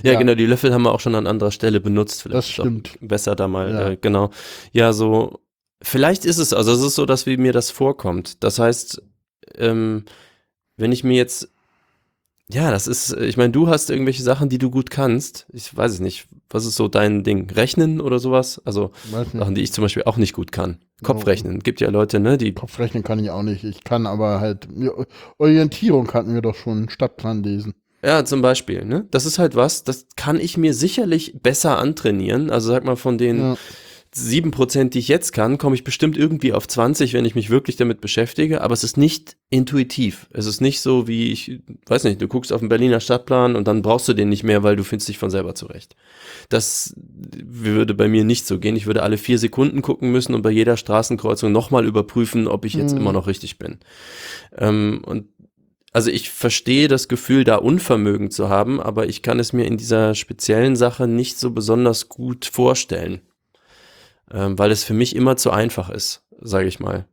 [0.05, 2.22] Ja, ja, genau, die Löffel haben wir auch schon an anderer Stelle benutzt.
[2.22, 2.96] Vielleicht das stimmt.
[3.00, 3.88] Besser da mal, ja.
[3.90, 4.31] äh, genau.
[4.72, 5.40] Ja, so,
[5.83, 8.44] vielleicht ist es, also es ist so, dass wie mir das vorkommt.
[8.44, 9.03] Das heißt,
[9.57, 10.05] ähm,
[10.77, 11.50] wenn ich mir jetzt
[12.51, 15.47] ja, das ist, ich meine, du hast irgendwelche Sachen, die du gut kannst.
[15.53, 16.27] Ich weiß es nicht.
[16.51, 17.51] Was ist so dein Ding?
[17.51, 18.61] Rechnen oder sowas?
[18.65, 18.91] Also
[19.33, 20.79] Sachen, die ich zum Beispiel auch nicht gut kann.
[21.03, 21.61] Kopfrechnen.
[21.61, 22.53] Gibt ja Leute, ne, die.
[22.53, 23.65] Kopfrechnen kann ich auch nicht.
[23.65, 24.69] Ich kann aber halt,
[25.39, 27.75] Orientierung hatten wir doch schon, Stadtplan lesen.
[28.05, 29.07] Ja, zum Beispiel, ne?
[29.11, 32.51] Das ist halt was, das kann ich mir sicherlich besser antrainieren.
[32.51, 33.57] Also sag mal, von den ja.
[34.16, 37.77] 7%, die ich jetzt kann, komme ich bestimmt irgendwie auf 20, wenn ich mich wirklich
[37.77, 40.29] damit beschäftige, aber es ist nicht intuitiv.
[40.31, 43.66] Es ist nicht so wie ich, weiß nicht, du guckst auf den Berliner Stadtplan und
[43.66, 45.96] dann brauchst du den nicht mehr, weil du findest dich von selber zurecht.
[46.48, 48.77] Das würde bei mir nicht so gehen.
[48.77, 52.74] Ich würde alle vier Sekunden gucken müssen und bei jeder Straßenkreuzung nochmal überprüfen, ob ich
[52.74, 53.00] jetzt mhm.
[53.00, 53.79] immer noch richtig bin.
[54.57, 55.27] Ähm, und
[55.92, 59.77] also ich verstehe das Gefühl, da Unvermögen zu haben, aber ich kann es mir in
[59.77, 63.20] dieser speziellen Sache nicht so besonders gut vorstellen
[64.33, 67.07] ähm, weil es für mich immer zu einfach ist, sage ich mal.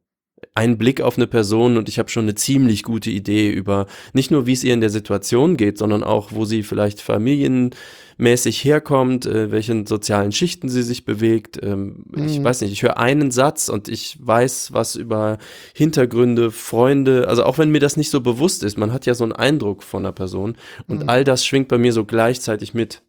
[0.55, 4.31] Ein Blick auf eine Person und ich habe schon eine ziemlich gute Idee über nicht
[4.31, 9.27] nur, wie es ihr in der Situation geht, sondern auch, wo sie vielleicht familienmäßig herkommt,
[9.27, 11.59] äh, welchen sozialen Schichten sie sich bewegt.
[11.61, 12.25] Ähm, mhm.
[12.25, 15.37] Ich weiß nicht, ich höre einen Satz und ich weiß was über
[15.75, 19.23] Hintergründe, Freunde, also auch wenn mir das nicht so bewusst ist, man hat ja so
[19.23, 21.09] einen Eindruck von einer Person und mhm.
[21.09, 23.03] all das schwingt bei mir so gleichzeitig mit.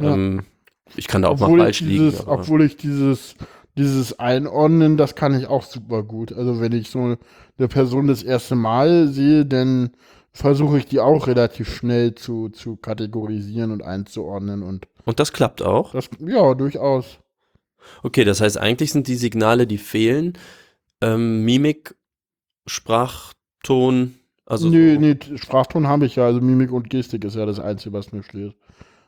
[0.00, 0.14] Ja.
[0.14, 0.44] Ähm,
[0.94, 2.28] ich kann da auch obwohl mal falsch dieses, liegen.
[2.28, 2.40] Aber.
[2.40, 3.34] Obwohl ich dieses,
[3.76, 6.32] dieses Einordnen, das kann ich auch super gut.
[6.32, 7.16] Also wenn ich so
[7.58, 9.90] eine Person das erste Mal sehe, dann
[10.32, 14.62] versuche ich die auch relativ schnell zu, zu kategorisieren und einzuordnen.
[14.62, 15.92] Und, und das klappt auch?
[15.92, 17.18] Das, ja, durchaus.
[18.02, 20.34] Okay, das heißt, eigentlich sind die Signale, die fehlen,
[21.00, 21.94] ähm, Mimik,
[22.66, 24.68] Sprachton, also.
[24.68, 25.00] Nee, so.
[25.00, 28.22] nee, Sprachton habe ich ja, also Mimik und Gestik ist ja das Einzige, was mir
[28.22, 28.54] steht.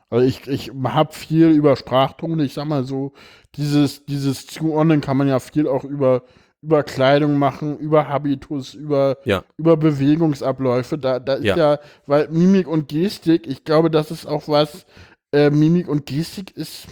[0.09, 3.13] Also ich, ich habe viel über Sprachton, ich sag mal so,
[3.55, 6.23] dieses, dieses Zuordnen kann man ja viel auch über,
[6.61, 9.43] über Kleidung machen, über Habitus, über, ja.
[9.57, 10.97] über Bewegungsabläufe.
[10.97, 11.57] Da, da ist ja.
[11.57, 11.79] ja.
[12.07, 14.85] weil Mimik und Gestik, ich glaube, das ist auch was,
[15.31, 16.87] äh, Mimik und Gestik ist,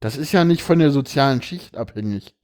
[0.00, 2.34] das ist ja nicht von der sozialen Schicht abhängig.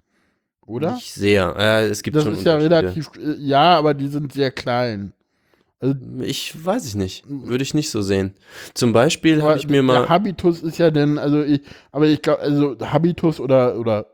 [0.66, 0.94] Oder?
[0.94, 1.54] Nicht sehr.
[1.56, 5.14] Äh, es gibt das schon ist ja relativ, äh, ja, aber die sind sehr klein.
[5.78, 7.24] Also, ich weiß ich nicht.
[7.28, 8.34] Würde ich nicht so sehen.
[8.74, 10.08] Zum Beispiel habe ich mir mal.
[10.08, 11.60] Habitus ist ja denn, also ich,
[11.92, 14.06] aber ich glaube, also Habitus oder, oder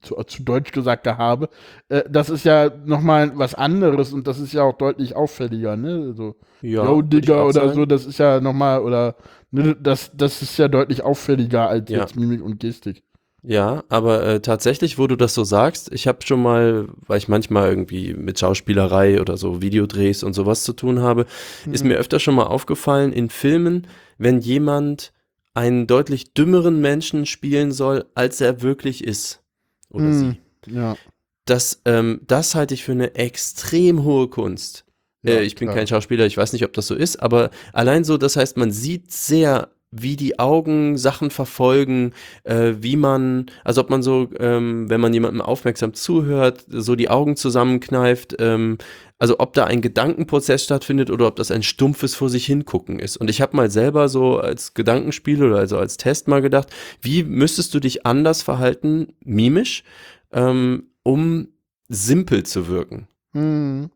[0.00, 1.48] zu, zu Deutsch gesagt Habe,
[1.88, 6.06] äh, das ist ja nochmal was anderes und das ist ja auch deutlich auffälliger, ne?
[6.08, 7.74] Also, ja, Yo, Digger oder sagen.
[7.74, 9.16] so, das ist ja nochmal, oder,
[9.50, 12.00] ne, das, das ist ja deutlich auffälliger als ja.
[12.00, 13.02] jetzt Mimik und Gestik.
[13.44, 17.26] Ja, aber äh, tatsächlich, wo du das so sagst, ich habe schon mal, weil ich
[17.26, 21.26] manchmal irgendwie mit Schauspielerei oder so Videodrehs und sowas zu tun habe,
[21.66, 21.74] mhm.
[21.74, 25.12] ist mir öfter schon mal aufgefallen in Filmen, wenn jemand
[25.54, 29.42] einen deutlich dümmeren Menschen spielen soll, als er wirklich ist.
[29.90, 30.36] Oder mhm.
[30.66, 30.72] sie.
[30.72, 30.96] Ja.
[31.44, 34.84] Das, ähm, das halte ich für eine extrem hohe Kunst.
[35.24, 38.04] Ja, äh, ich bin kein Schauspieler, ich weiß nicht, ob das so ist, aber allein
[38.04, 42.12] so, das heißt, man sieht sehr wie die Augen Sachen verfolgen,
[42.44, 47.10] äh, wie man, also ob man so, ähm, wenn man jemandem aufmerksam zuhört, so die
[47.10, 48.78] Augen zusammenkneift, ähm,
[49.18, 53.18] also ob da ein Gedankenprozess stattfindet oder ob das ein stumpfes vor sich hingucken ist.
[53.18, 56.68] Und ich habe mal selber so als Gedankenspiel oder also als Test mal gedacht,
[57.02, 59.84] wie müsstest du dich anders verhalten, mimisch,
[60.32, 61.48] ähm, um
[61.88, 63.08] simpel zu wirken?
[63.34, 63.90] Mhm.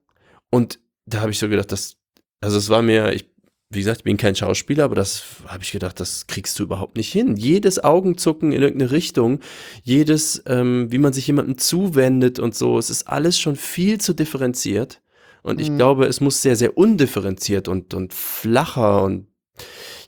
[0.50, 1.96] Und da habe ich so gedacht, das,
[2.40, 3.30] also es war mir, ich
[3.68, 6.96] wie gesagt, ich bin kein Schauspieler, aber das habe ich gedacht, das kriegst du überhaupt
[6.96, 7.36] nicht hin.
[7.36, 9.40] Jedes Augenzucken in irgendeine Richtung,
[9.82, 14.14] jedes, ähm, wie man sich jemandem zuwendet und so, es ist alles schon viel zu
[14.14, 15.02] differenziert.
[15.42, 15.78] Und ich mhm.
[15.78, 19.26] glaube, es muss sehr, sehr undifferenziert und, und flacher und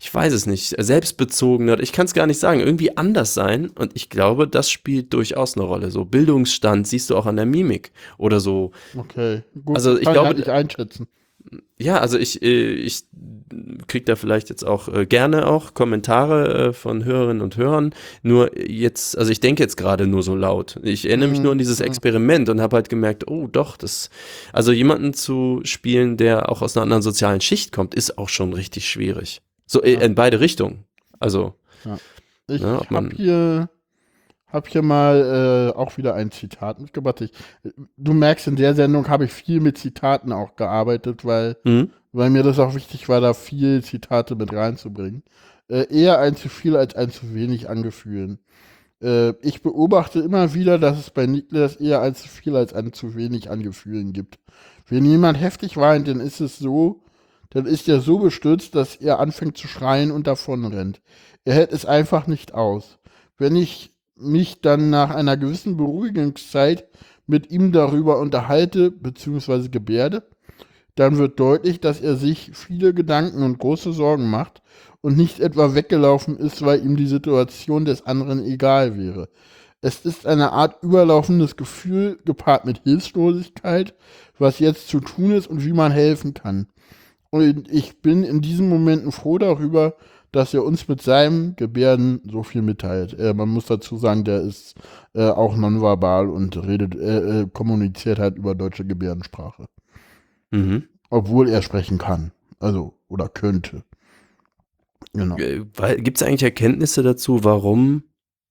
[0.01, 3.71] ich weiß es nicht, selbstbezogener, ich kann es gar nicht sagen, irgendwie anders sein.
[3.71, 5.91] Und ich glaube, das spielt durchaus eine Rolle.
[5.91, 8.71] So Bildungsstand siehst du auch an der Mimik oder so.
[8.97, 9.75] Okay, gut.
[9.75, 11.09] Also ich kann glaube, ich halt nicht einschätzen
[11.79, 13.05] ja, also ich, äh, ich
[13.87, 17.95] kriege da vielleicht jetzt auch äh, gerne auch Kommentare äh, von Hörerinnen und Hörern.
[18.23, 20.79] Nur jetzt, also ich denke jetzt gerade nur so laut.
[20.83, 21.45] Ich erinnere mich mhm.
[21.45, 24.11] nur an dieses Experiment und habe halt gemerkt, oh doch, das,
[24.53, 28.53] also jemanden zu spielen, der auch aus einer anderen sozialen Schicht kommt, ist auch schon
[28.53, 29.41] richtig schwierig.
[29.67, 30.01] So ja.
[30.01, 30.85] in beide Richtungen.
[31.21, 31.55] Also.
[31.85, 31.99] Ja.
[32.51, 33.69] Ich ne, habe hier
[34.49, 37.21] habe hier mal äh, auch wieder ein Zitat mitgebracht.
[37.21, 37.33] Ich,
[37.97, 41.91] du merkst, in der Sendung habe ich viel mit Zitaten auch gearbeitet, weil, mhm.
[42.13, 45.23] weil mir das auch wichtig war, da viel Zitate mit reinzubringen.
[45.69, 48.39] Äh, eher ein zu viel als ein zu wenig angefühlen.
[49.03, 52.93] Äh, ich beobachte immer wieder, dass es bei Niklas eher als zu viel als an
[52.93, 54.39] zu wenig an Gefühlen gibt.
[54.87, 57.03] Wenn jemand heftig weint, dann ist es so,
[57.51, 61.01] dann ist er so bestürzt, dass er anfängt zu schreien und davon rennt.
[61.45, 62.99] Er hält es einfach nicht aus.
[63.37, 66.87] Wenn ich mich dann nach einer gewissen Beruhigungszeit
[67.27, 69.69] mit ihm darüber unterhalte bzw.
[69.69, 70.23] gebärde,
[70.95, 74.63] dann wird deutlich, dass er sich viele Gedanken und große Sorgen macht
[75.01, 79.29] und nicht etwa weggelaufen ist, weil ihm die Situation des anderen egal wäre.
[79.81, 83.95] Es ist eine Art überlaufendes Gefühl gepaart mit Hilflosigkeit,
[84.39, 86.67] was jetzt zu tun ist und wie man helfen kann.
[87.31, 89.95] Und ich bin in diesen Momenten froh darüber,
[90.33, 93.19] dass er uns mit seinem Gebärden so viel mitteilt.
[93.19, 94.75] Äh, man muss dazu sagen, der ist
[95.15, 99.67] äh, auch nonverbal und redet, äh, äh kommuniziert halt über deutsche Gebärdensprache.
[100.51, 100.85] Mhm.
[101.11, 102.33] Obwohl er sprechen kann.
[102.61, 103.85] Also, oder könnte.
[105.13, 105.37] Genau.
[105.37, 105.65] Äh,
[106.01, 108.03] Gibt es eigentlich Erkenntnisse dazu, warum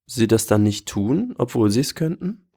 [0.06, 2.48] sie das dann nicht tun, obwohl sie es könnten?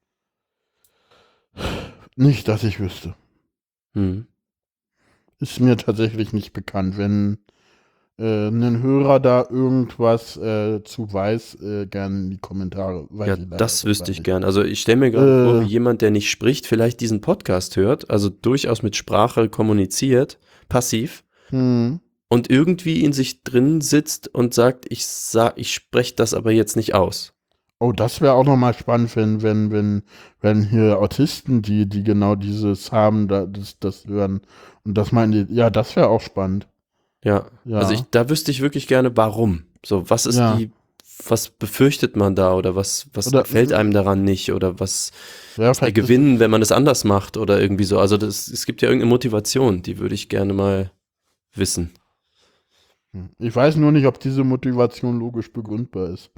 [2.16, 3.16] Nicht, dass ich wüsste.
[3.94, 4.28] Hm.
[5.40, 6.98] Ist mir tatsächlich nicht bekannt.
[6.98, 7.40] Wenn
[8.18, 13.08] äh, ein Hörer da irgendwas äh, zu weiß, äh, gerne in die Kommentare.
[13.26, 14.44] ja, das wüsste ich gern.
[14.44, 15.70] Also ich stelle mir gerade vor, wie äh.
[15.70, 22.00] jemand, der nicht spricht, vielleicht diesen Podcast hört, also durchaus mit Sprache kommuniziert, passiv, hm.
[22.30, 26.76] und irgendwie in sich drin sitzt und sagt, ich sag, ich spreche das aber jetzt
[26.76, 27.34] nicht aus.
[27.80, 30.04] Oh, das wäre auch nochmal spannend, wenn, wenn, wenn,
[30.40, 34.42] wenn hier Autisten, die, die genau dieses haben, da, das, das hören.
[34.86, 36.68] Und das meinen die, ja, das wäre auch spannend.
[37.24, 37.48] Ja.
[37.66, 37.78] ja.
[37.78, 39.64] Also ich, da wüsste ich wirklich gerne, warum.
[39.86, 40.56] So, was ist ja.
[40.56, 40.72] die,
[41.28, 45.12] was befürchtet man da oder was, was oder, gefällt einem daran nicht oder was,
[45.58, 48.00] ja, was der Gewinn, wenn man es anders macht oder irgendwie so.
[48.00, 50.92] Also das, es gibt ja irgendeine Motivation, die würde ich gerne mal
[51.54, 51.92] wissen.
[53.14, 53.30] Hm.
[53.40, 56.32] Ich weiß nur nicht, ob diese Motivation logisch begründbar ist.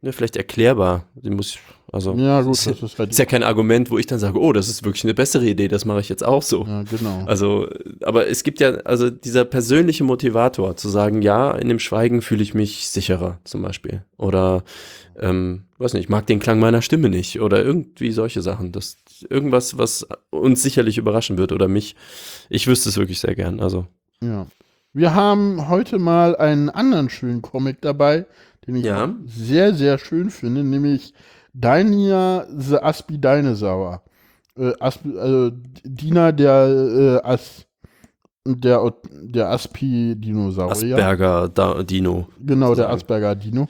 [0.00, 1.06] Ja, vielleicht erklärbar.
[1.14, 1.58] Die muss,
[1.90, 4.38] also, ja, gut, ist, das ist, halt ist ja kein Argument, wo ich dann sage,
[4.38, 6.66] oh, das ist wirklich eine bessere Idee, das mache ich jetzt auch so.
[6.66, 7.24] Ja, genau.
[7.26, 7.68] Also,
[8.02, 12.42] aber es gibt ja, also dieser persönliche Motivator, zu sagen, ja, in dem Schweigen fühle
[12.42, 14.02] ich mich sicherer, zum Beispiel.
[14.18, 14.64] Oder,
[15.18, 17.40] ähm, weiß nicht, ich mag den Klang meiner Stimme nicht.
[17.40, 18.70] Oder irgendwie solche Sachen.
[18.72, 18.96] Das,
[19.30, 21.96] irgendwas, was uns sicherlich überraschen wird oder mich.
[22.50, 23.86] Ich wüsste es wirklich sehr gern, also.
[24.20, 24.46] Ja.
[24.92, 28.26] Wir haben heute mal einen anderen schönen Comic dabei,
[28.66, 29.14] den ich ja.
[29.26, 31.14] sehr, sehr schön finde, nämlich
[31.60, 34.02] Dainia the Aspi Dinosaur.
[34.56, 35.50] Äh, Aspi, also
[35.84, 37.66] Dina der äh, As,
[38.56, 38.92] der,
[39.22, 40.96] der Aspi-Dinosaurier.
[40.96, 42.28] Asperger da, Dino.
[42.40, 43.68] Genau, der Asperger-Dino.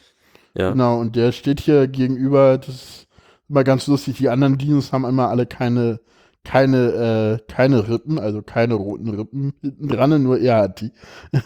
[0.55, 0.71] Ja.
[0.71, 3.09] Genau, und der steht hier gegenüber, das ist
[3.49, 6.01] immer ganz lustig, die anderen Dinos haben immer alle keine,
[6.45, 10.93] keine, äh, keine Rippen, also keine roten Rippen hinten dran, nur er hat die.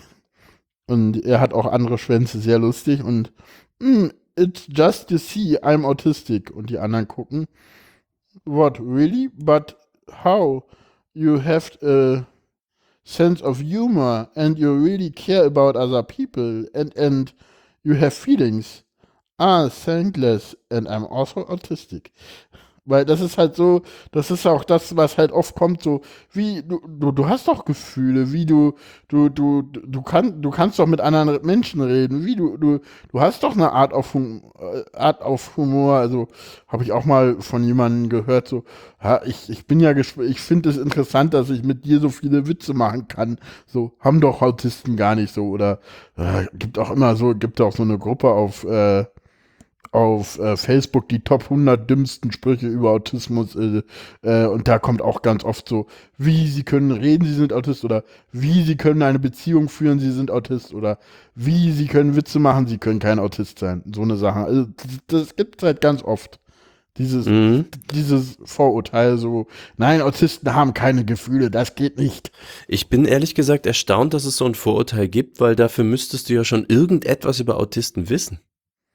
[0.88, 3.02] Und er hat auch andere Schwänze, sehr lustig.
[3.02, 3.32] Und
[3.80, 6.50] mm, it's just to see I'm autistic.
[6.50, 7.46] Und die anderen gucken,
[8.44, 9.28] what, really?
[9.28, 9.76] But
[10.10, 10.64] how?
[11.14, 12.26] You have a
[13.04, 17.32] sense of humor and you really care about other people and, and
[17.82, 18.82] you have feelings.
[19.38, 22.10] Ah, thankless and I'm also autistic.
[22.84, 26.00] Weil das ist halt so, das ist auch das, was halt oft kommt, so,
[26.32, 28.74] wie, du, du, du hast doch Gefühle, wie du,
[29.06, 32.80] du, du, du, kann, du kannst doch mit anderen Menschen reden, wie du, du,
[33.12, 36.26] du hast doch eine Art auf, äh, Art auf Humor, also
[36.66, 38.64] habe ich auch mal von jemandem gehört, so,
[39.00, 42.48] ja, ich, ich bin ja, ich finde es interessant, dass ich mit dir so viele
[42.48, 45.78] Witze machen kann, so, haben doch Autisten gar nicht so, oder,
[46.16, 49.04] äh, gibt auch immer so, gibt auch so eine Gruppe auf, äh,
[49.92, 53.82] auf äh, Facebook die Top 100 dümmsten Sprüche über Autismus äh,
[54.22, 57.84] äh, und da kommt auch ganz oft so, wie sie können reden, sie sind Autist
[57.84, 58.02] oder
[58.32, 60.98] wie sie können eine Beziehung führen, sie sind Autist oder
[61.34, 63.82] wie sie können Witze machen, sie können kein Autist sein.
[63.94, 64.40] So eine Sache.
[64.40, 66.40] Also das, das gibt es halt ganz oft.
[66.98, 67.66] Dieses, mhm.
[67.94, 69.46] dieses Vorurteil so,
[69.78, 72.32] nein, Autisten haben keine Gefühle, das geht nicht.
[72.68, 76.34] Ich bin ehrlich gesagt erstaunt, dass es so ein Vorurteil gibt, weil dafür müsstest du
[76.34, 78.40] ja schon irgendetwas über Autisten wissen.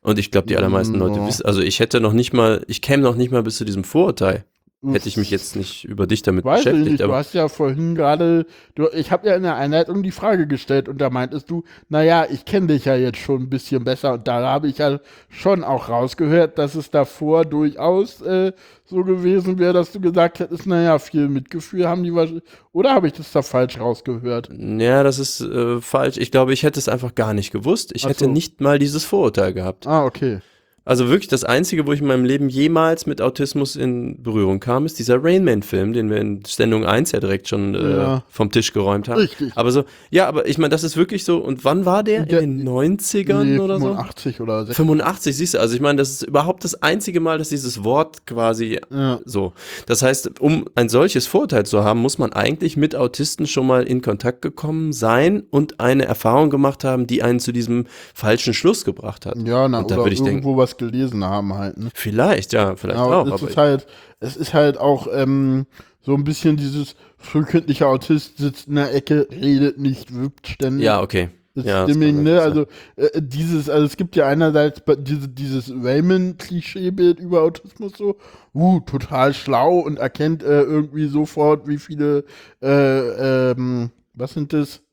[0.08, 3.04] Und ich glaube, die allermeisten Leute wissen, also ich hätte noch nicht mal, ich käme
[3.04, 4.46] noch nicht mal bis zu diesem Vorurteil.
[4.86, 6.86] Hätte ich mich jetzt nicht über dich damit Weiß beschäftigt.
[6.86, 8.46] Ich nicht, du hast ja vorhin gerade,
[8.94, 12.46] ich habe ja in der Einleitung die Frage gestellt und da meintest du, naja, ich
[12.46, 15.90] kenne dich ja jetzt schon ein bisschen besser und da habe ich ja schon auch
[15.90, 18.52] rausgehört, dass es davor durchaus äh,
[18.86, 23.08] so gewesen wäre, dass du gesagt hättest, naja, viel Mitgefühl haben die wahrscheinlich, oder habe
[23.08, 24.52] ich das da falsch rausgehört?
[24.56, 26.18] Ja, das ist äh, falsch.
[26.18, 27.94] Ich glaube, ich hätte es einfach gar nicht gewusst.
[27.96, 28.32] Ich Ach hätte so.
[28.32, 29.88] nicht mal dieses Vorurteil gehabt.
[29.88, 30.40] Ah, okay.
[30.88, 34.86] Also wirklich das Einzige, wo ich in meinem Leben jemals mit Autismus in Berührung kam,
[34.86, 38.24] ist dieser Rainman-Film, den wir in Sendung 1 ja direkt schon äh, ja.
[38.30, 39.20] vom Tisch geräumt haben.
[39.20, 39.52] Richtig.
[39.56, 42.26] Aber so, ja, aber ich meine, das ist wirklich so, und wann war der?
[42.26, 44.44] der in den 90ern nee, oder 85 so?
[44.44, 44.78] oder 86.
[44.78, 48.26] 85, siehst du, also ich meine, das ist überhaupt das einzige Mal, dass dieses Wort
[48.26, 49.20] quasi ja.
[49.26, 49.52] so.
[49.88, 53.84] Das heißt, um ein solches Vorteil zu haben, muss man eigentlich mit Autisten schon mal
[53.84, 58.86] in Kontakt gekommen sein und eine Erfahrung gemacht haben, die einen zu diesem falschen Schluss
[58.86, 59.36] gebracht hat.
[59.46, 61.78] Ja, na, und da oder ich irgendwo denken, was gelesen haben halt.
[61.78, 61.90] Ne?
[61.94, 63.28] Vielleicht, ja, vielleicht ja, auch.
[63.28, 63.88] Es ist halt,
[64.20, 65.66] es ist halt auch ähm,
[66.02, 70.86] so ein bisschen dieses frühkindliche Autist sitzt in der Ecke, redet nicht, wippt ständig.
[70.86, 71.30] Ja, okay.
[71.58, 72.40] Das ja, Stimming, ne?
[72.40, 78.18] Also äh, dieses, also es gibt ja einerseits diese, dieses Raymond-Klischeebild über Autismus so,
[78.54, 82.26] uh, total schlau und erkennt äh, irgendwie sofort, wie viele,
[82.62, 84.84] äh, ähm, was sind das?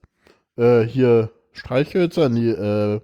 [0.57, 2.31] Äh, hier Streichhölzer?
[2.31, 3.01] Nee, äh,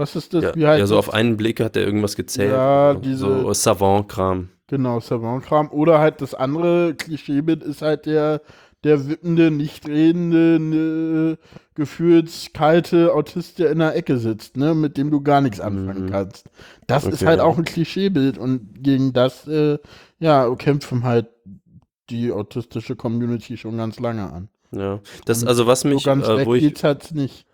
[0.00, 0.42] was ist das?
[0.42, 1.08] Ja, Wie heißt ja so das?
[1.08, 2.52] auf einen Blick hat er irgendwas gezählt.
[2.52, 3.26] Ja, diese.
[3.26, 4.48] So Savant-Kram.
[4.66, 5.70] Genau, Savant-Kram.
[5.70, 8.40] Oder halt das andere Klischeebild ist halt der,
[8.82, 11.38] der wippende, nicht redende, ne,
[11.74, 16.06] gefühlt kalte Autist, der in der Ecke sitzt, ne, mit dem du gar nichts anfangen
[16.06, 16.10] mhm.
[16.10, 16.46] kannst.
[16.86, 17.44] Das okay, ist halt ja.
[17.44, 19.78] auch ein Klischeebild und gegen das, äh,
[20.18, 21.26] ja, kämpfen halt
[22.08, 24.48] die autistische Community schon ganz lange an.
[24.72, 27.46] Ja, das, also was mich, so ganz äh, wo ich, halt nicht.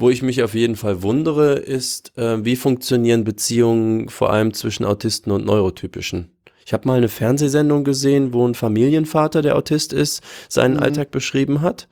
[0.00, 4.86] Wo ich mich auf jeden Fall wundere, ist, äh, wie funktionieren Beziehungen vor allem zwischen
[4.86, 6.30] Autisten und Neurotypischen?
[6.64, 10.82] Ich habe mal eine Fernsehsendung gesehen, wo ein Familienvater, der Autist ist, seinen mhm.
[10.84, 11.86] Alltag beschrieben hat.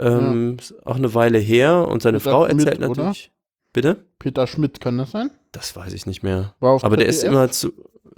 [0.00, 0.76] Ähm, ja.
[0.84, 3.30] Auch eine Weile her und seine Peter Frau erzählt Schmidt, natürlich.
[3.30, 3.72] Oder?
[3.72, 4.04] Bitte?
[4.18, 5.30] Peter Schmidt, kann das sein?
[5.52, 6.56] Das weiß ich nicht mehr.
[6.60, 7.72] Aber der ist immer zu.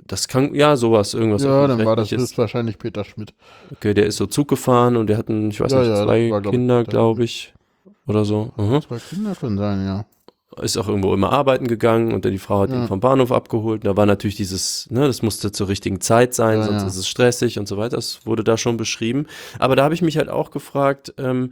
[0.06, 1.42] Das kann, ja, sowas, irgendwas.
[1.42, 3.34] Ja, dann war das höchstwahrscheinlich Peter Schmidt.
[3.70, 6.40] Okay, der ist so Zug gefahren und der hat, ich weiß ja, nicht, zwei ja,
[6.40, 7.52] Kinder, glaube ich
[8.06, 8.52] oder so.
[8.56, 8.82] Mhm.
[8.82, 10.04] Zwei Kinder können sein, ja.
[10.62, 12.76] Ist auch irgendwo immer arbeiten gegangen und dann die Frau hat ja.
[12.76, 13.84] ihn vom Bahnhof abgeholt.
[13.84, 16.88] Da war natürlich dieses, ne, das musste zur richtigen Zeit sein, ja, sonst ja.
[16.88, 17.96] ist es stressig und so weiter.
[17.96, 19.26] Das wurde da schon beschrieben.
[19.58, 21.50] Aber da habe ich mich halt auch gefragt, ähm,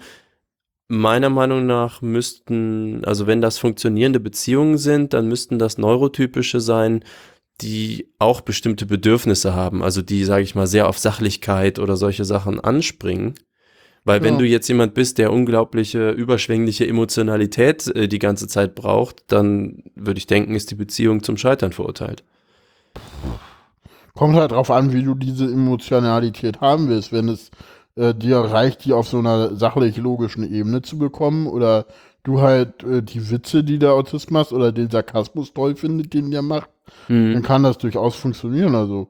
[0.88, 7.04] meiner Meinung nach müssten, also wenn das funktionierende Beziehungen sind, dann müssten das neurotypische sein,
[7.60, 12.24] die auch bestimmte Bedürfnisse haben, also die, sage ich mal, sehr auf Sachlichkeit oder solche
[12.24, 13.34] Sachen anspringen.
[14.04, 14.40] Weil wenn ja.
[14.40, 20.18] du jetzt jemand bist, der unglaubliche, überschwängliche Emotionalität äh, die ganze Zeit braucht, dann würde
[20.18, 22.22] ich denken, ist die Beziehung zum Scheitern verurteilt.
[24.14, 27.12] Kommt halt drauf an, wie du diese Emotionalität haben willst.
[27.12, 27.50] Wenn es
[27.96, 31.86] äh, dir reicht, die auf so einer sachlich-logischen Ebene zu bekommen oder
[32.24, 36.30] du halt äh, die Witze, die der Autist macht oder den Sarkasmus toll findet, den
[36.30, 36.68] der macht,
[37.08, 37.32] mhm.
[37.32, 38.74] dann kann das durchaus funktionieren.
[38.74, 39.08] Also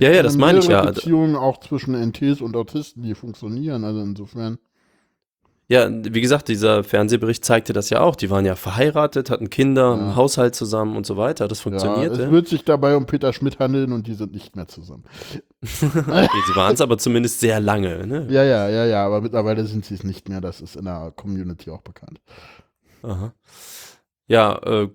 [0.00, 0.84] ja, ja, das meine ich ja.
[0.84, 3.84] Beziehungen auch zwischen NTs und Autisten, die funktionieren.
[3.84, 4.58] Also insofern.
[5.68, 8.14] Ja, wie gesagt, dieser Fernsehbericht zeigte das ja auch.
[8.14, 9.94] Die waren ja verheiratet, hatten Kinder, ja.
[9.94, 11.48] einen Haushalt zusammen und so weiter.
[11.48, 12.18] Das funktionierte.
[12.18, 15.02] Ja, es wird sich dabei um Peter Schmidt handeln und die sind nicht mehr zusammen.
[15.62, 18.28] okay, sie waren es aber zumindest sehr lange, ne?
[18.30, 20.40] Ja, ja, ja, ja, aber mittlerweile sind sie es nicht mehr.
[20.40, 22.20] Das ist in der Community auch bekannt.
[23.02, 23.32] Aha.
[24.28, 24.88] Ja, äh,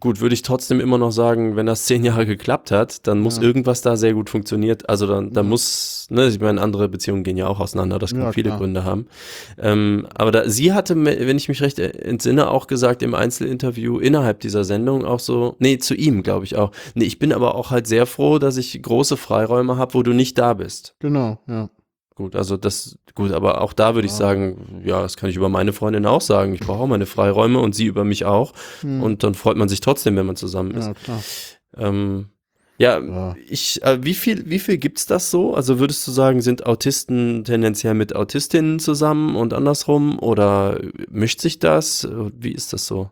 [0.00, 3.36] gut, würde ich trotzdem immer noch sagen, wenn das zehn Jahre geklappt hat, dann muss
[3.36, 3.42] ja.
[3.42, 4.88] irgendwas da sehr gut funktioniert.
[4.88, 5.50] Also dann, dann ja.
[5.50, 8.58] muss, ne, ich meine, andere Beziehungen gehen ja auch auseinander, das kann ja, viele klar.
[8.58, 9.06] Gründe haben.
[9.58, 14.40] Ähm, aber da, sie hatte, wenn ich mich recht entsinne, auch gesagt im Einzelinterview innerhalb
[14.40, 16.72] dieser Sendung auch so, nee, zu ihm, glaube ich auch.
[16.94, 20.12] Nee, ich bin aber auch halt sehr froh, dass ich große Freiräume habe, wo du
[20.12, 20.94] nicht da bist.
[21.00, 21.68] Genau, ja.
[22.20, 25.48] Gut, also das, gut, aber auch da würde ich sagen, ja, das kann ich über
[25.48, 26.52] meine Freundin auch sagen.
[26.52, 28.52] Ich brauche auch meine Freiräume und sie über mich auch.
[28.82, 29.02] Hm.
[29.02, 30.88] Und dann freut man sich trotzdem, wenn man zusammen ist.
[30.88, 31.22] Ja, klar.
[31.78, 32.26] Ähm,
[32.76, 35.54] ja, ja, ich, äh, wie viel, wie viel gibt's das so?
[35.54, 40.18] Also würdest du sagen, sind Autisten tendenziell mit Autistinnen zusammen und andersrum?
[40.18, 40.78] Oder
[41.08, 42.06] mischt sich das?
[42.36, 43.10] Wie ist das so?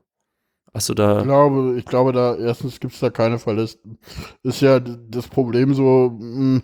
[0.74, 1.20] Hast du da.
[1.20, 3.96] Ich glaube, ich glaube, da erstens gibt's da keine Verlisten.
[4.42, 6.62] Ist ja das Problem so, mh, hm,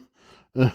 [0.57, 0.69] äh,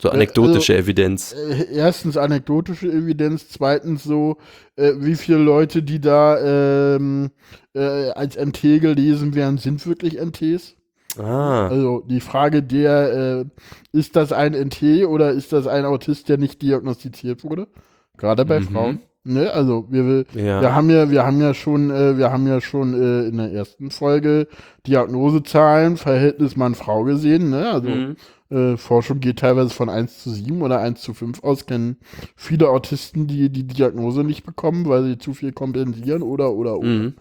[0.00, 1.34] so anekdotische also, Evidenz.
[1.34, 4.38] Äh, erstens anekdotische Evidenz, zweitens so,
[4.76, 7.30] äh, wie viele Leute, die da ähm,
[7.74, 10.76] äh, als NT gelesen werden, sind wirklich NTs.
[11.18, 11.68] Ah.
[11.68, 13.44] Also die Frage der, äh,
[13.92, 17.68] ist das ein NT oder ist das ein Autist, der nicht diagnostiziert wurde?
[18.16, 18.64] Gerade bei mhm.
[18.64, 18.98] Frauen.
[19.22, 20.62] Ne, also wir, ja.
[20.62, 23.52] wir haben ja, wir haben ja schon, äh, wir haben ja schon äh, in der
[23.52, 24.48] ersten Folge
[24.86, 27.70] Diagnosezahlen, Verhältnis Mann-Frau gesehen, ne?
[27.70, 28.16] Also mhm.
[28.50, 31.96] Äh, Forschung geht teilweise von 1 zu 7 oder 1 zu 5 aus, kennen
[32.36, 36.88] viele Autisten, die die Diagnose nicht bekommen, weil sie zu viel kompensieren oder oder oder.
[36.88, 37.14] Mhm.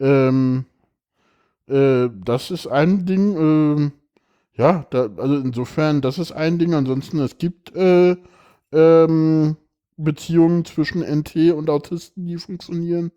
[0.00, 0.64] Ähm,
[1.66, 3.92] äh, das ist ein Ding, ähm,
[4.56, 6.74] ja, da, also insofern, das ist ein Ding.
[6.74, 8.16] Ansonsten, es gibt äh,
[8.72, 9.56] ähm,
[9.96, 13.12] Beziehungen zwischen NT und Autisten, die funktionieren.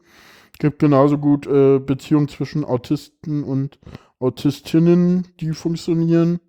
[0.53, 3.79] Es gibt genauso gut äh, Beziehungen zwischen Autisten und
[4.19, 6.39] Autistinnen, die funktionieren.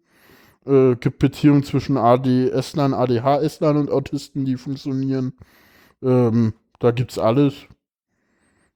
[0.69, 5.33] Äh, gibt Beziehungen zwischen ADS-Lern, ADHS-Lern und Autisten, die funktionieren.
[6.03, 7.55] Ähm, da gibt's alles.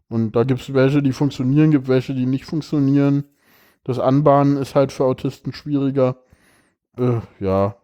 [0.09, 3.25] Und da gibt's welche, die funktionieren, gibt welche, die nicht funktionieren.
[3.85, 6.17] Das Anbahnen ist halt für Autisten schwieriger.
[6.97, 7.77] Äh, ja.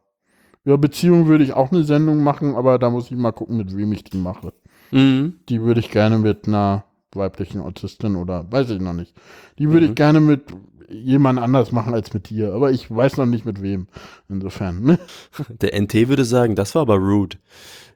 [0.64, 3.76] Über Beziehungen würde ich auch eine Sendung machen, aber da muss ich mal gucken, mit
[3.76, 4.54] wem ich die mache.
[4.90, 5.40] Mhm.
[5.50, 9.14] Die würde ich gerne mit einer weiblichen Autistin oder weiß ich noch nicht.
[9.58, 9.90] Die würde mhm.
[9.90, 10.44] ich gerne mit
[10.88, 13.88] jemand anders machen als mit dir, aber ich weiß noch nicht mit wem.
[14.28, 14.98] Insofern, ne?
[15.60, 17.38] Der NT würde sagen, das war aber rude.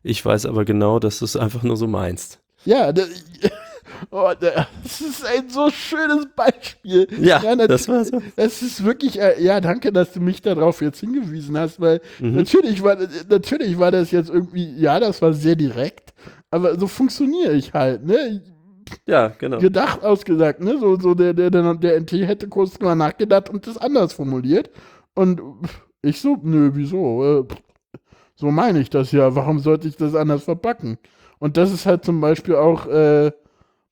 [0.03, 2.41] Ich weiß aber genau, dass du es einfach nur so meinst.
[2.65, 3.07] Ja, der,
[4.11, 7.09] oh, das ist ein so schönes Beispiel.
[7.21, 8.23] Ja, ja das war so.
[8.37, 12.37] Es ist wirklich, äh, ja, danke, dass du mich darauf jetzt hingewiesen hast, weil mhm.
[12.37, 12.97] natürlich, war,
[13.29, 16.15] natürlich war das jetzt irgendwie, ja, das war sehr direkt,
[16.51, 18.43] aber so funktioniere ich halt, ne?
[19.07, 19.59] Ja, genau.
[19.59, 20.79] Gedacht, ausgesagt, ne?
[20.79, 24.71] So, so der, der, der, der NT hätte kurz drüber nachgedacht und das anders formuliert.
[25.15, 25.41] Und
[26.03, 27.41] ich so, nö, wieso?
[27.41, 27.45] Äh,
[28.35, 29.35] so meine ich das ja.
[29.35, 30.99] Warum sollte ich das anders verpacken?
[31.39, 33.33] Und das ist halt zum Beispiel auch, äh,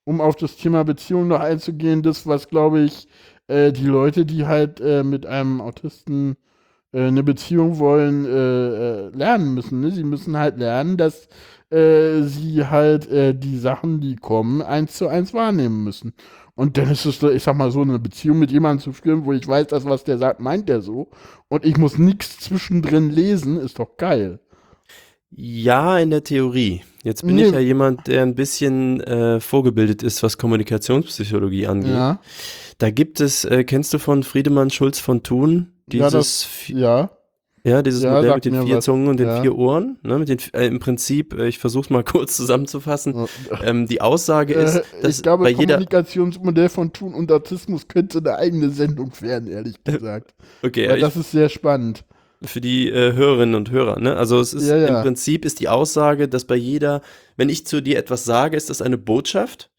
[0.04, 3.08] um auf das Thema Beziehung noch einzugehen, das, was, glaube ich,
[3.48, 6.36] äh, die Leute, die halt äh, mit einem Autisten
[6.92, 9.80] äh, eine Beziehung wollen, äh, lernen müssen.
[9.80, 9.90] Ne?
[9.90, 11.28] Sie müssen halt lernen, dass
[11.70, 16.14] äh, sie halt äh, die Sachen, die kommen, eins zu eins wahrnehmen müssen.
[16.54, 19.32] Und dann ist es, ich sag mal so, eine Beziehung mit jemandem zu führen, wo
[19.32, 21.08] ich weiß, dass was der sagt, meint der so.
[21.48, 24.40] Und ich muss nichts zwischendrin lesen, ist doch geil.
[25.30, 26.82] Ja, in der Theorie.
[27.02, 27.46] Jetzt bin nee.
[27.46, 31.92] ich ja jemand, der ein bisschen äh, vorgebildet ist, was Kommunikationspsychologie angeht.
[31.92, 32.20] Ja.
[32.78, 35.72] Da gibt es, äh, kennst du von Friedemann Schulz von Thun?
[35.86, 37.10] Dieses, ja, das, ja.
[37.62, 38.84] Ja, dieses ja, Modell mit den vier was.
[38.84, 39.42] Zungen und den ja.
[39.42, 39.98] vier Ohren.
[40.02, 43.26] Ne, mit den, äh, Im Prinzip, äh, ich versuche es mal kurz zusammenzufassen.
[43.62, 47.88] Ähm, die Aussage ist, äh, dass ich glaube, bei jeder Kommunikationsmodell von Thun und Autismus
[47.88, 50.34] könnte eine eigene Sendung werden, ehrlich gesagt.
[50.62, 52.04] okay, Weil das ist sehr spannend.
[52.42, 54.00] Für die äh, Hörerinnen und Hörer.
[54.00, 54.16] Ne?
[54.16, 57.02] Also es ist ja, im Prinzip ist die Aussage, dass bei jeder,
[57.36, 59.70] wenn ich zu dir etwas sage, ist das eine Botschaft.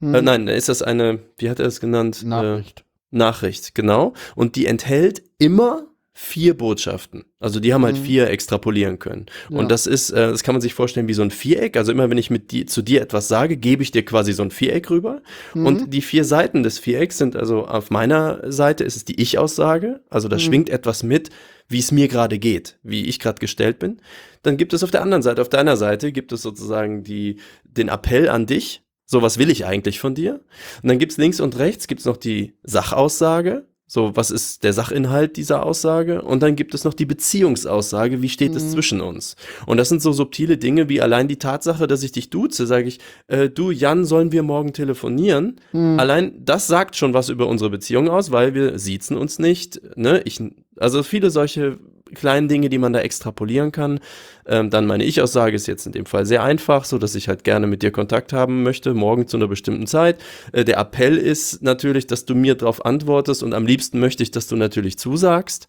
[0.00, 0.14] Hm.
[0.14, 2.22] Äh, nein, ist das eine, wie hat er es genannt?
[2.24, 2.84] Nachricht.
[3.10, 4.14] Nachricht, genau.
[4.34, 5.84] Und die enthält immer
[6.18, 7.26] vier Botschaften.
[7.40, 8.04] Also die haben halt mhm.
[8.04, 9.26] vier extrapolieren können.
[9.50, 9.58] Ja.
[9.58, 11.76] Und das ist, äh, das kann man sich vorstellen wie so ein Viereck.
[11.76, 14.42] Also immer wenn ich mit die, zu dir etwas sage, gebe ich dir quasi so
[14.42, 15.20] ein Viereck rüber.
[15.52, 15.66] Mhm.
[15.66, 20.00] Und die vier Seiten des Vierecks sind also auf meiner Seite ist es die Ich-Aussage.
[20.08, 20.40] Also da mhm.
[20.40, 21.28] schwingt etwas mit,
[21.68, 24.00] wie es mir gerade geht, wie ich gerade gestellt bin.
[24.40, 27.88] Dann gibt es auf der anderen Seite, auf deiner Seite gibt es sozusagen die, den
[27.88, 28.82] Appell an dich.
[29.04, 30.40] So, was will ich eigentlich von dir?
[30.82, 33.66] Und dann gibt's links und rechts gibt's noch die Sachaussage.
[33.88, 36.22] So, was ist der Sachinhalt dieser Aussage?
[36.22, 38.56] Und dann gibt es noch die Beziehungsaussage, wie steht mhm.
[38.56, 39.36] es zwischen uns?
[39.64, 42.88] Und das sind so subtile Dinge wie allein die Tatsache, dass ich dich duze, sage
[42.88, 45.60] ich, äh, du Jan, sollen wir morgen telefonieren?
[45.72, 46.00] Mhm.
[46.00, 49.80] Allein das sagt schon was über unsere Beziehung aus, weil wir siezen uns nicht.
[49.96, 50.20] Ne?
[50.24, 50.42] Ich,
[50.78, 51.78] also viele solche
[52.14, 54.00] kleinen Dinge, die man da extrapolieren kann.
[54.46, 57.44] Ähm, dann meine Ich-Aussage ist jetzt in dem Fall sehr einfach, so dass ich halt
[57.44, 60.20] gerne mit dir Kontakt haben möchte, morgen zu einer bestimmten Zeit.
[60.52, 64.30] Äh, der Appell ist natürlich, dass du mir darauf antwortest und am liebsten möchte ich,
[64.30, 65.68] dass du natürlich zusagst.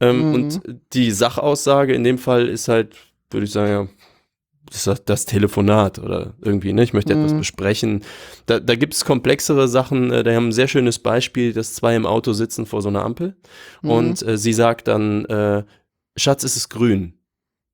[0.00, 0.34] Ähm, mhm.
[0.34, 0.60] Und
[0.92, 2.96] die Sachaussage in dem Fall ist halt,
[3.30, 3.88] würde ich sagen, ja,
[4.70, 6.82] das, das Telefonat oder irgendwie, ne?
[6.82, 7.24] Ich möchte mhm.
[7.24, 8.02] etwas besprechen.
[8.46, 10.10] Da, da gibt es komplexere Sachen.
[10.10, 13.04] Äh, da haben ein sehr schönes Beispiel, dass zwei im Auto sitzen vor so einer
[13.04, 13.36] Ampel
[13.82, 13.90] mhm.
[13.90, 15.64] und äh, sie sagt dann, äh,
[16.16, 17.14] Schatz, ist es grün?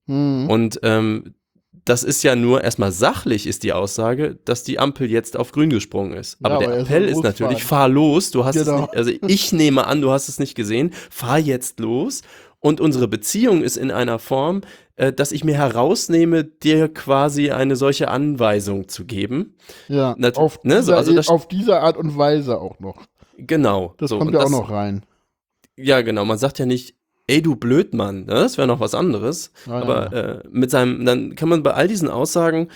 [0.07, 0.49] Mhm.
[0.49, 1.35] Und ähm,
[1.85, 5.71] das ist ja nur erstmal sachlich ist die Aussage, dass die Ampel jetzt auf grün
[5.71, 6.39] gesprungen ist.
[6.43, 8.75] Aber ja, der Appell ist natürlich, fahr los, du hast genau.
[8.75, 12.23] es nicht, also ich nehme an, du hast es nicht gesehen, fahr jetzt los.
[12.61, 14.61] Und unsere Beziehung ist in einer Form,
[14.97, 19.57] äh, dass ich mir herausnehme, dir quasi eine solche Anweisung zu geben.
[19.89, 23.07] Ja, Nat auf, ne, dieser, so, also auf diese Art und Weise auch noch.
[23.39, 23.95] Genau.
[23.97, 25.05] Das so, kommt ja auch noch rein.
[25.77, 26.27] Ja, genau.
[26.27, 26.95] Man sagt ja nicht,
[27.27, 28.35] ey du Blödmann, ne?
[28.35, 29.53] das wäre noch was anderes.
[29.67, 30.19] Ah, Aber ja.
[30.19, 32.69] äh, mit seinem, dann kann man bei all diesen Aussagen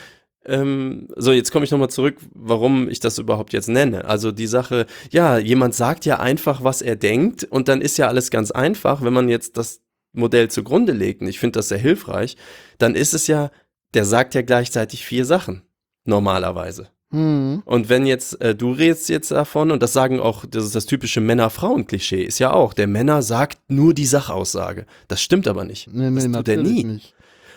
[0.46, 4.04] ähm, so, jetzt komme ich nochmal zurück, warum ich das überhaupt jetzt nenne.
[4.04, 8.08] Also die Sache, ja, jemand sagt ja einfach, was er denkt und dann ist ja
[8.08, 9.80] alles ganz einfach, wenn man jetzt das
[10.12, 12.36] Modell zugrunde legt, und ich finde das sehr hilfreich,
[12.78, 13.50] dann ist es ja,
[13.94, 15.62] der sagt ja gleichzeitig vier Sachen,
[16.04, 16.88] normalerweise.
[17.10, 17.62] Mhm.
[17.64, 20.86] Und wenn jetzt, äh, du redest jetzt davon, und das sagen auch, das ist das
[20.86, 24.86] typische Männer-Frauen-Klischee, ist ja auch, der Männer sagt nur die Sachaussage.
[25.08, 25.88] Das stimmt aber nicht.
[25.92, 26.84] Nee, nee, das tut er nie.
[26.84, 27.14] Nicht.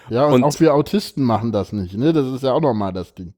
[0.09, 2.13] Ja, und, und, auch wir Autisten machen das nicht, ne?
[2.13, 3.33] Das ist ja auch nochmal das Ding.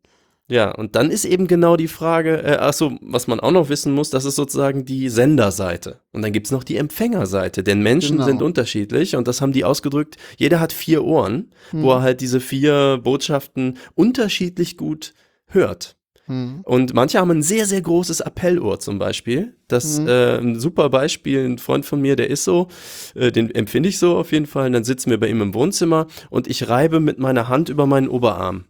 [0.50, 3.94] Ja, und dann ist eben genau die Frage, äh, achso, was man auch noch wissen
[3.94, 6.00] muss, das ist sozusagen die Senderseite.
[6.12, 8.26] Und dann gibt's noch die Empfängerseite, denn Menschen genau.
[8.26, 11.84] sind unterschiedlich und das haben die ausgedrückt, jeder hat vier Ohren, hm.
[11.84, 15.14] wo er halt diese vier Botschaften unterschiedlich gut
[15.46, 15.99] hört.
[16.30, 16.62] Mhm.
[16.64, 19.56] Und manche haben ein sehr, sehr großes Appellohr zum Beispiel.
[19.68, 20.08] Das mhm.
[20.08, 22.68] äh, ein super Beispiel, ein Freund von mir, der ist so,
[23.16, 24.68] äh, den empfinde ich so auf jeden Fall.
[24.68, 27.88] Und dann sitzen wir bei ihm im Wohnzimmer und ich reibe mit meiner Hand über
[27.88, 28.66] meinen Oberarm.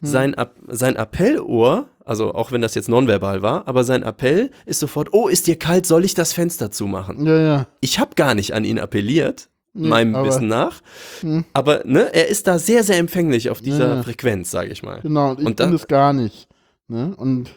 [0.00, 0.06] Mhm.
[0.06, 0.36] Sein,
[0.66, 5.28] sein Appellohr, also auch wenn das jetzt nonverbal war, aber sein Appell ist sofort, oh,
[5.28, 7.24] ist dir kalt, soll ich das Fenster zumachen?
[7.24, 7.66] Ja, ja.
[7.80, 10.80] Ich habe gar nicht an ihn appelliert, nee, meinem aber, Wissen nach.
[11.22, 11.44] Mh.
[11.52, 15.00] Aber ne, er ist da sehr, sehr empfänglich auf dieser ja, Frequenz, sage ich mal.
[15.00, 16.47] Genau, und ich finde es gar nicht.
[16.88, 17.14] Ne?
[17.16, 17.50] Und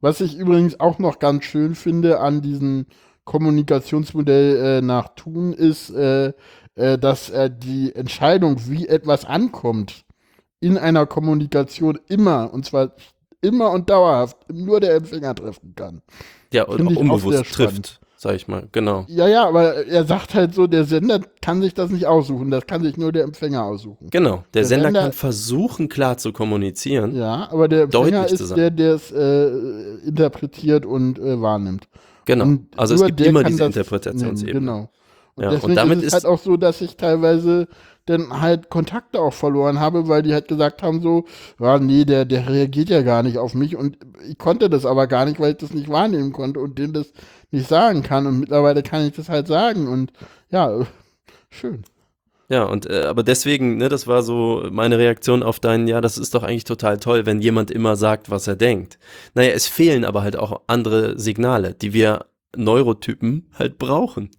[0.00, 2.86] was ich übrigens auch noch ganz schön finde an diesem
[3.24, 6.32] Kommunikationsmodell äh, nach Tun ist, äh,
[6.74, 7.32] äh, dass
[7.62, 10.04] die Entscheidung, wie etwas ankommt,
[10.60, 12.92] in einer Kommunikation immer, und zwar
[13.40, 16.02] immer und dauerhaft, nur der Empfänger treffen kann.
[16.52, 19.04] Ja, und auch unbewusst trifft sag ich mal, genau.
[19.06, 22.66] Ja, ja, aber er sagt halt so, der Sender kann sich das nicht aussuchen, das
[22.66, 24.08] kann sich nur der Empfänger aussuchen.
[24.10, 27.14] Genau, der, der Sender, Sender, kann versuchen, klar zu kommunizieren.
[27.14, 29.48] Ja, aber der Empfänger ist der, der es äh,
[30.06, 31.86] interpretiert und äh, wahrnimmt.
[32.24, 34.58] Genau, und also es gibt immer diese Interpretationsebene.
[34.58, 34.88] Genau.
[35.34, 37.68] Und ja, deswegen und damit ist es halt auch so, dass ich teilweise
[38.06, 41.24] dann halt Kontakte auch verloren habe, weil die halt gesagt haben so,
[41.58, 43.98] ja, nee, der, der reagiert ja gar nicht auf mich und
[44.28, 47.12] ich konnte das aber gar nicht, weil ich das nicht wahrnehmen konnte und denen das
[47.50, 50.12] nicht sagen kann und mittlerweile kann ich das halt sagen und
[50.50, 50.86] ja,
[51.50, 51.84] schön.
[52.50, 56.18] Ja, und äh, aber deswegen, ne, das war so meine Reaktion auf deinen, ja, das
[56.18, 58.98] ist doch eigentlich total toll, wenn jemand immer sagt, was er denkt.
[59.34, 64.30] Naja, es fehlen aber halt auch andere Signale, die wir Neurotypen halt brauchen.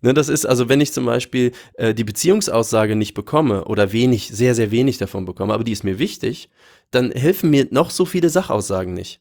[0.00, 4.28] Ne, das ist also, wenn ich zum Beispiel äh, die Beziehungsaussage nicht bekomme oder wenig,
[4.28, 6.50] sehr, sehr wenig davon bekomme, aber die ist mir wichtig,
[6.90, 9.20] dann helfen mir noch so viele Sachaussagen nicht.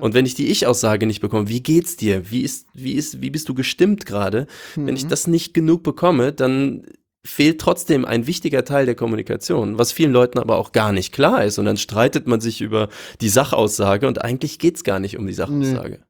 [0.00, 2.30] Und wenn ich die Ich-Aussage nicht bekomme, wie geht's dir?
[2.30, 4.46] Wie ist, wie ist, wie bist du gestimmt gerade?
[4.76, 4.86] Mhm.
[4.86, 5.08] Wenn ich mhm.
[5.08, 6.86] das nicht genug bekomme, dann
[7.24, 11.44] fehlt trotzdem ein wichtiger Teil der Kommunikation, was vielen Leuten aber auch gar nicht klar
[11.44, 11.58] ist.
[11.58, 12.88] Und dann streitet man sich über
[13.20, 16.00] die Sachaussage und eigentlich geht's gar nicht um die Sachaussage.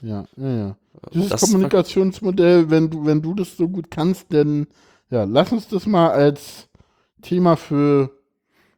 [0.00, 0.10] Nee.
[0.10, 0.76] Ja, ja, ja.
[1.12, 4.66] Dieses das Kommunikationsmodell, wenn du, wenn du das so gut kannst, dann
[5.10, 6.68] ja, lass uns das mal als
[7.20, 8.10] Thema für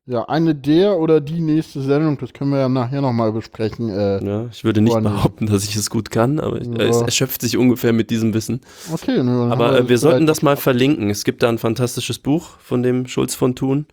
[0.06, 3.88] ja, eine der oder die nächste Sendung, das können wir ja nachher nochmal besprechen.
[3.88, 6.84] Äh, ja, ich würde nicht behaupten, dass ich es gut kann, aber ja.
[6.84, 8.60] es erschöpft sich ungefähr mit diesem Wissen.
[8.92, 11.08] Okay, ne, aber äh, wir sollten das mal verlinken.
[11.08, 13.86] Es gibt da ein fantastisches Buch von dem Schulz von Thun.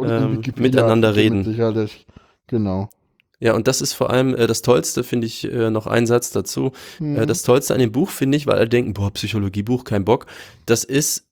[0.00, 1.44] Ähm, miteinander reden.
[1.44, 2.06] Sicherlich,
[2.46, 2.88] genau.
[3.42, 6.30] Ja, und das ist vor allem äh, das Tollste, finde ich, äh, noch ein Satz
[6.30, 6.70] dazu.
[7.00, 7.16] Mhm.
[7.16, 10.26] Äh, das Tollste an dem Buch, finde ich, weil alle denken, boah, Psychologiebuch, kein Bock.
[10.64, 11.26] Das ist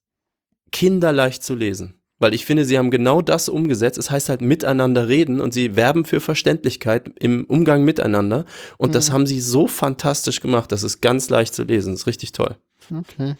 [0.73, 1.95] kinderleicht zu lesen.
[2.19, 3.97] Weil ich finde, sie haben genau das umgesetzt.
[3.97, 8.45] Es heißt halt miteinander reden und sie werben für Verständlichkeit im Umgang miteinander.
[8.77, 8.95] Und mhm.
[8.95, 10.73] das haben sie so fantastisch gemacht.
[10.73, 11.93] Das ist ganz leicht zu lesen.
[11.93, 12.57] Das ist richtig toll.
[12.93, 13.37] Okay.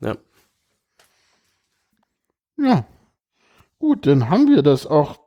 [0.00, 0.16] Ja.
[2.58, 2.86] Ja.
[3.78, 5.19] Gut, dann haben wir das auch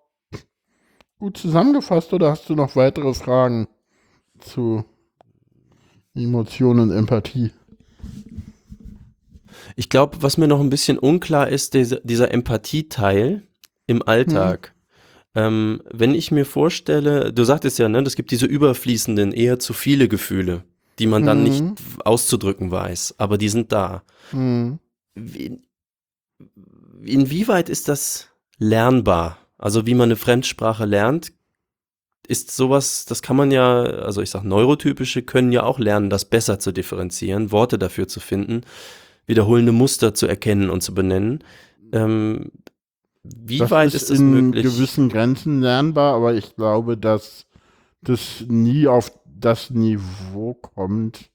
[1.24, 3.70] gut zusammengefasst oder hast du noch weitere Fragen
[4.40, 4.84] zu
[6.14, 7.52] Emotionen und Empathie?
[9.78, 13.44] Ich glaube, was mir noch ein bisschen unklar ist, dieser, dieser Empathieteil
[13.88, 14.76] im Alltag.
[15.34, 15.40] Mhm.
[15.42, 19.72] Ähm, wenn ich mir vorstelle, du sagtest ja, ne, es gibt diese überfließenden, eher zu
[19.72, 20.66] viele Gefühle,
[21.00, 21.44] die man dann mhm.
[21.46, 21.64] nicht
[22.04, 24.04] auszudrücken weiß, aber die sind da.
[24.34, 24.78] Mhm.
[25.16, 25.62] Wie,
[27.06, 29.38] inwieweit ist das lernbar?
[29.58, 31.34] Also wie man eine Fremdsprache lernt,
[32.28, 36.26] ist sowas, das kann man ja, also ich sag, Neurotypische können ja auch lernen, das
[36.26, 38.64] besser zu differenzieren, Worte dafür zu finden
[39.26, 41.44] wiederholende Muster zu erkennen und zu benennen.
[41.92, 42.52] Ähm,
[43.24, 44.66] wie das weit ist, ist es möglich?
[44.66, 47.46] in gewissen Grenzen lernbar, aber ich glaube, dass
[48.02, 51.30] das nie auf das Niveau kommt,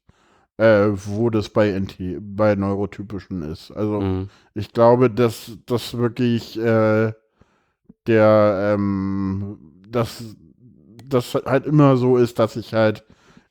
[0.59, 3.71] äh, wo das bei NT, bei Neurotypischen ist.
[3.71, 4.29] Also mhm.
[4.55, 7.13] ich glaube, dass das wirklich äh,
[8.09, 10.25] der, ähm, dass
[11.09, 13.05] das halt immer so ist, dass ich halt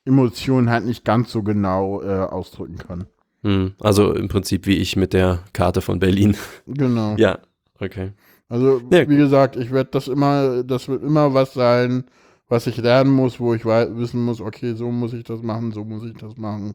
[0.05, 3.07] Emotionen halt nicht ganz so genau äh, ausdrücken kann.
[3.43, 6.35] Hm, also im Prinzip wie ich mit der Karte von Berlin.
[6.65, 7.15] Genau.
[7.17, 7.39] ja,
[7.79, 8.13] okay.
[8.49, 12.05] Also ja, wie gesagt, ich werde das immer, das wird immer was sein,
[12.47, 15.83] was ich lernen muss, wo ich wissen muss, okay, so muss ich das machen, so
[15.83, 16.73] muss ich das machen.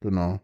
[0.00, 0.40] Genau.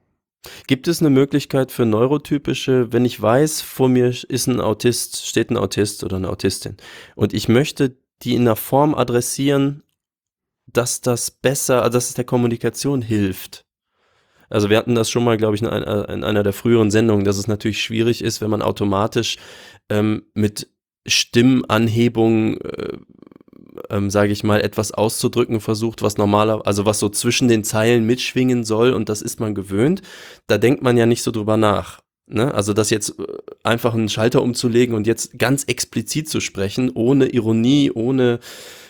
[0.66, 5.51] Gibt es eine Möglichkeit für neurotypische, wenn ich weiß, vor mir ist ein Autist, steht
[5.51, 6.76] ein Autist oder eine Autistin
[7.16, 9.82] und ich möchte die in einer Form adressieren,
[10.66, 13.64] dass das besser, also dass es der Kommunikation hilft?
[14.51, 17.24] Also wir hatten das schon mal, glaube ich, in, einer, in einer der früheren Sendungen,
[17.24, 19.36] dass es natürlich schwierig ist, wenn man automatisch
[19.88, 20.68] ähm, mit
[21.07, 22.99] Stimmanhebung, äh,
[23.91, 28.05] ähm, sage ich mal, etwas auszudrücken versucht, was normaler, also was so zwischen den Zeilen
[28.07, 30.03] mitschwingen soll und das ist man gewöhnt.
[30.47, 32.01] Da denkt man ja nicht so drüber nach.
[32.26, 32.55] Ne?
[32.55, 33.24] Also das jetzt äh,
[33.62, 38.41] einfach einen Schalter umzulegen und jetzt ganz explizit zu sprechen, ohne Ironie, ohne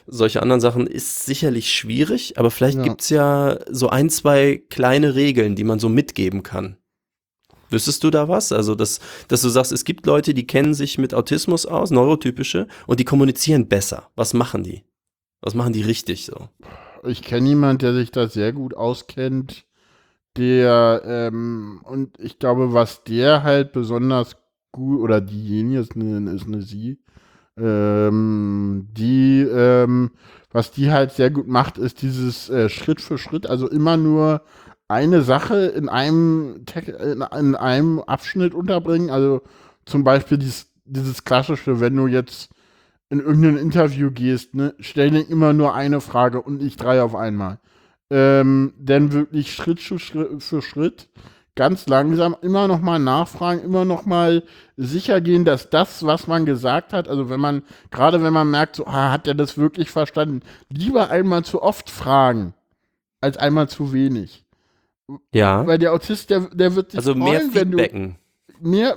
[0.06, 2.84] solche anderen Sachen, ist sicherlich schwierig, aber vielleicht ja.
[2.84, 6.76] gibt's ja so ein, zwei kleine Regeln, die man so mitgeben kann.
[7.74, 8.52] Wüsstest du da was?
[8.52, 12.66] Also, dass, dass du sagst, es gibt Leute, die kennen sich mit Autismus aus, neurotypische,
[12.86, 14.10] und die kommunizieren besser.
[14.16, 14.84] Was machen die?
[15.42, 16.48] Was machen die richtig so?
[17.02, 19.66] Ich kenne jemanden, der sich da sehr gut auskennt
[20.36, 24.36] der, ähm, und ich glaube, was der halt besonders
[24.72, 26.98] gut, oder diejenige ist eine, ist eine sie,
[27.56, 30.10] ähm, die, ähm,
[30.50, 34.42] was die halt sehr gut macht, ist dieses äh, Schritt für Schritt, also immer nur
[34.88, 39.10] eine Sache in einem, in, in einem Abschnitt unterbringen.
[39.10, 39.42] Also
[39.86, 42.50] zum Beispiel dieses, dieses klassische, wenn du jetzt
[43.10, 47.14] in irgendein Interview gehst, ne, stell dir immer nur eine Frage und nicht drei auf
[47.14, 47.58] einmal
[48.10, 51.08] ähm, dann wirklich Schritt für Schritt, für Schritt
[51.56, 54.42] ganz langsam immer noch mal nachfragen, immer noch mal
[54.76, 58.76] sicher gehen, dass das, was man gesagt hat, also wenn man, gerade wenn man merkt,
[58.76, 62.54] so, ah, hat er das wirklich verstanden, lieber einmal zu oft fragen,
[63.20, 64.43] als einmal zu wenig.
[65.32, 65.66] Ja.
[65.66, 68.16] Weil der Autist, der, der wird sich also freuen, mehr Feedbacken.
[68.60, 68.96] Mehr,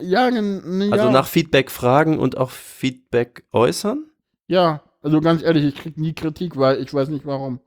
[0.00, 0.90] ja, ja.
[0.90, 4.04] Also nach Feedback fragen und auch Feedback äußern?
[4.48, 7.60] Ja, also ganz ehrlich, ich kriege nie Kritik, weil ich weiß nicht warum.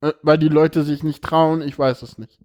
[0.00, 2.38] Äh, weil die Leute sich nicht trauen, ich weiß es nicht.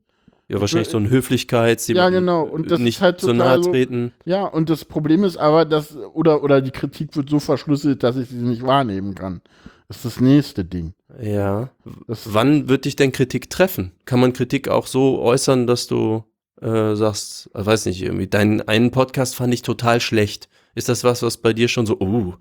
[0.48, 2.44] Ja, wahrscheinlich so ein Höflichkeits, ja, genau.
[2.44, 4.12] und das nicht ist halt so nahe treten.
[4.26, 8.04] So, ja, und das Problem ist aber, dass, oder, oder die Kritik wird so verschlüsselt,
[8.04, 9.42] dass ich sie nicht wahrnehmen kann.
[9.88, 10.94] Das ist das nächste Ding.
[11.20, 11.70] Ja.
[12.08, 13.92] Das Wann wird dich denn Kritik treffen?
[14.06, 16.24] Kann man Kritik auch so äußern, dass du
[16.62, 20.48] äh, sagst, ich weiß nicht, irgendwie, deinen einen Podcast fand ich total schlecht.
[20.76, 22.36] Ist das was, was bei dir schon so, uh,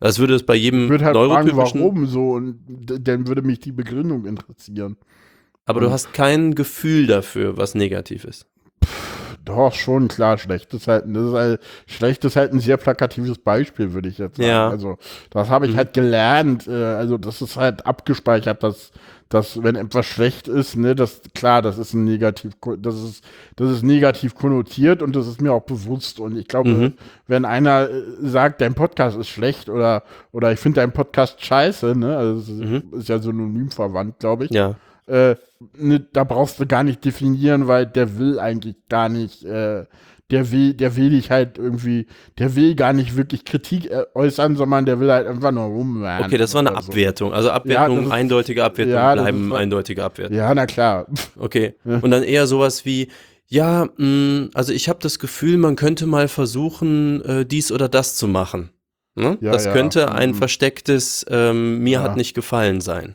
[0.00, 3.60] als würde es bei jedem ich würde halt fragen, warum so und dann würde mich
[3.60, 4.96] die Begründung interessieren.
[5.64, 8.46] Aber und du hast kein Gefühl dafür, was negativ ist.
[9.46, 13.38] Doch, schon, klar, schlecht ist halt, das ist halt, schlecht ist halt ein sehr plakatives
[13.38, 14.48] Beispiel, würde ich jetzt sagen.
[14.48, 14.68] Ja.
[14.68, 14.98] Also,
[15.30, 15.76] das habe ich mhm.
[15.76, 18.92] halt gelernt, äh, also das ist halt abgespeichert, dass
[19.28, 23.24] dass wenn etwas schlecht ist, ne, das klar, das ist ein negativ, das ist,
[23.56, 26.20] das ist negativ konnotiert und das ist mir auch bewusst.
[26.20, 26.92] Und ich glaube, mhm.
[27.26, 31.96] wenn einer äh, sagt, dein Podcast ist schlecht oder oder ich finde dein Podcast scheiße,
[31.96, 32.84] ne, also mhm.
[32.92, 34.52] ist ja synonym verwandt, glaube ich.
[34.52, 34.76] Ja.
[35.06, 35.36] Äh,
[35.78, 39.84] ne, da brauchst du gar nicht definieren, weil der will eigentlich gar nicht äh,
[40.30, 42.06] der will, der will dich halt irgendwie,
[42.38, 46.26] der will gar nicht wirklich Kritik äußern, sondern der will halt einfach nur rumwerden.
[46.26, 47.32] Okay, das war eine Abwertung.
[47.32, 50.36] Also Abwertung, ja, ist, eindeutige Abwertung ja, bleiben eindeutige Abwertung.
[50.36, 51.06] Ja, na klar.
[51.38, 51.74] Okay.
[51.84, 53.08] Und dann eher sowas wie,
[53.46, 57.88] ja, mh, mm, also ich habe das Gefühl, man könnte mal versuchen, äh, dies oder
[57.88, 58.70] das zu machen.
[59.14, 59.38] Ne?
[59.40, 60.34] Das könnte ein mhm.
[60.34, 63.14] verstecktes, ähm, mir hat nicht gefallen sein.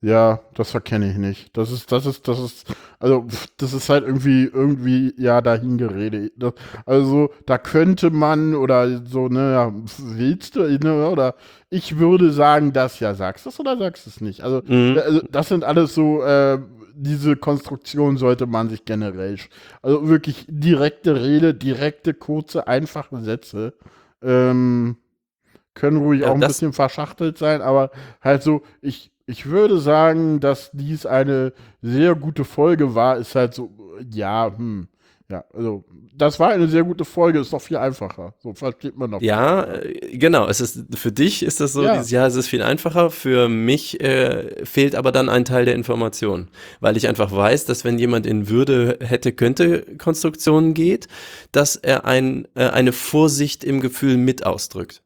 [0.00, 1.56] Ja, das verkenne ich nicht.
[1.56, 3.26] Das ist, das ist, das ist, also
[3.56, 6.34] das ist halt irgendwie, irgendwie, ja, dahingeredet.
[6.86, 11.34] also da könnte man oder so, ne, ja, willst du, ne, oder
[11.68, 14.42] ich würde sagen, das ja, sagst du es oder sagst du es nicht?
[14.42, 15.00] Also, mhm.
[15.04, 16.60] also, das sind alles so, äh,
[16.94, 19.36] diese Konstruktion sollte man sich generell,
[19.82, 23.74] also wirklich direkte Rede, direkte, kurze, einfache Sätze,
[24.22, 24.96] ähm,
[25.74, 27.90] können ruhig ja, auch ein bisschen verschachtelt sein, aber
[28.20, 31.52] halt so, ich, ich würde sagen, dass dies eine
[31.82, 33.18] sehr gute Folge war.
[33.18, 33.70] Ist halt so,
[34.10, 34.88] ja, hm.
[35.30, 35.84] Ja, also
[36.16, 38.32] das war eine sehr gute Folge, ist doch viel einfacher.
[38.38, 39.20] So versteht man noch.
[39.20, 40.48] Ja, äh, genau.
[40.48, 43.10] Es ist für dich ist das so, ja, dieses, ja es ist viel einfacher.
[43.10, 46.48] Für mich äh, fehlt aber dann ein Teil der Information,
[46.80, 51.08] weil ich einfach weiß, dass wenn jemand in Würde hätte könnte Konstruktionen geht,
[51.52, 55.02] dass er ein, äh, eine Vorsicht im Gefühl mit ausdrückt.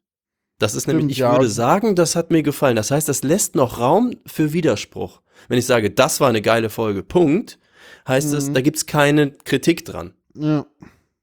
[0.63, 1.33] Das ist Stimmt, nämlich, ich ja.
[1.33, 2.77] würde sagen, das hat mir gefallen.
[2.77, 5.21] Das heißt, das lässt noch Raum für Widerspruch.
[5.49, 7.59] Wenn ich sage, das war eine geile Folge, Punkt,
[8.07, 8.39] heißt mhm.
[8.39, 10.13] es, da gibt es keine Kritik dran.
[10.35, 10.65] Ja.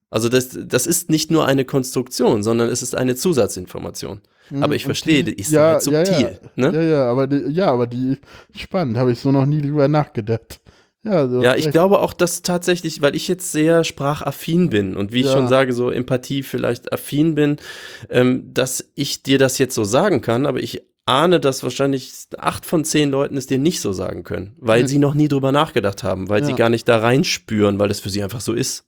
[0.09, 4.19] Also das, das ist nicht nur eine Konstruktion, sondern es ist eine Zusatzinformation.
[4.49, 6.03] Mhm, aber ich verstehe, die ist ja, halt subtil.
[6.03, 6.71] Ja, ja.
[6.71, 6.71] Ne?
[6.73, 8.17] ja, ja, aber die, ja, aber die
[8.53, 10.59] spannend, habe ich so noch nie drüber nachgedacht.
[11.03, 15.21] Ja, ja ich glaube auch, dass tatsächlich, weil ich jetzt sehr sprachaffin bin und wie
[15.21, 15.33] ich ja.
[15.33, 17.57] schon sage, so Empathie vielleicht affin bin,
[18.09, 22.65] ähm, dass ich dir das jetzt so sagen kann, aber ich ahne, dass wahrscheinlich acht
[22.65, 24.87] von zehn Leuten es dir nicht so sagen können, weil mhm.
[24.87, 26.47] sie noch nie drüber nachgedacht haben, weil ja.
[26.47, 28.85] sie gar nicht da reinspüren, weil das für sie einfach so ist.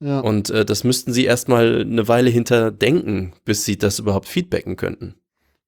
[0.00, 0.18] Ja.
[0.18, 5.14] Und äh, das müssten sie erstmal eine Weile hinterdenken, bis sie das überhaupt feedbacken könnten.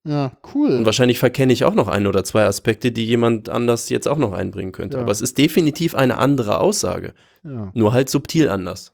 [0.05, 0.69] Ja, cool.
[0.69, 4.17] Und wahrscheinlich verkenne ich auch noch ein oder zwei Aspekte, die jemand anders jetzt auch
[4.17, 4.97] noch einbringen könnte.
[4.97, 5.03] Ja.
[5.03, 7.13] Aber es ist definitiv eine andere Aussage.
[7.43, 7.71] Ja.
[7.73, 8.93] Nur halt subtil anders.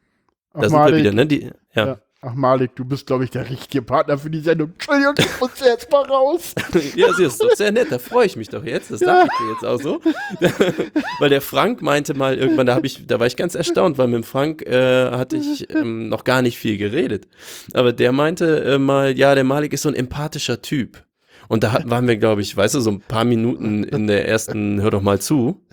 [0.54, 1.28] Auch da sind wir wieder, ne?
[1.28, 1.86] Die, ja.
[1.86, 1.98] ja.
[2.24, 4.74] Ach Malik, du bist, glaube ich, der richtige Partner für die Sendung.
[4.74, 6.54] Entschuldigung, ich muss jetzt mal raus.
[6.96, 8.92] ja, sie ist doch sehr nett, da freue ich mich doch jetzt.
[8.92, 9.08] Das ja.
[9.08, 10.02] sage ich dir jetzt auch so.
[11.20, 14.18] weil der Frank meinte mal irgendwann, da, ich, da war ich ganz erstaunt, weil mit
[14.18, 17.28] dem Frank äh, hatte ich ähm, noch gar nicht viel geredet.
[17.74, 21.04] Aber der meinte äh, mal, ja, der Malik ist so ein empathischer Typ.
[21.48, 24.80] Und da waren wir, glaube ich, weißt du, so ein paar Minuten in der ersten
[24.80, 25.66] Hör doch mal zu.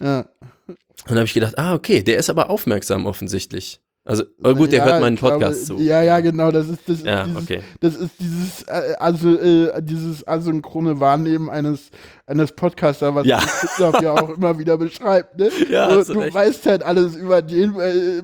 [0.00, 0.26] Ja.
[0.68, 3.80] Und da habe ich gedacht, ah, okay, der ist aber aufmerksam offensichtlich.
[4.08, 5.86] Also, oh gut, der ja, hört meinen Podcast glaube, zu.
[5.86, 7.60] Ja, ja, genau, das ist das, ja, ist dieses, okay.
[7.80, 11.90] das ist dieses äh, also äh, dieses asynchrone Wahrnehmen eines
[12.26, 13.38] eines Podcasters, was ja.
[13.60, 15.50] Christoph ja auch immer wieder beschreibt, ne?
[15.70, 18.22] Ja, du, du weißt halt alles über den äh,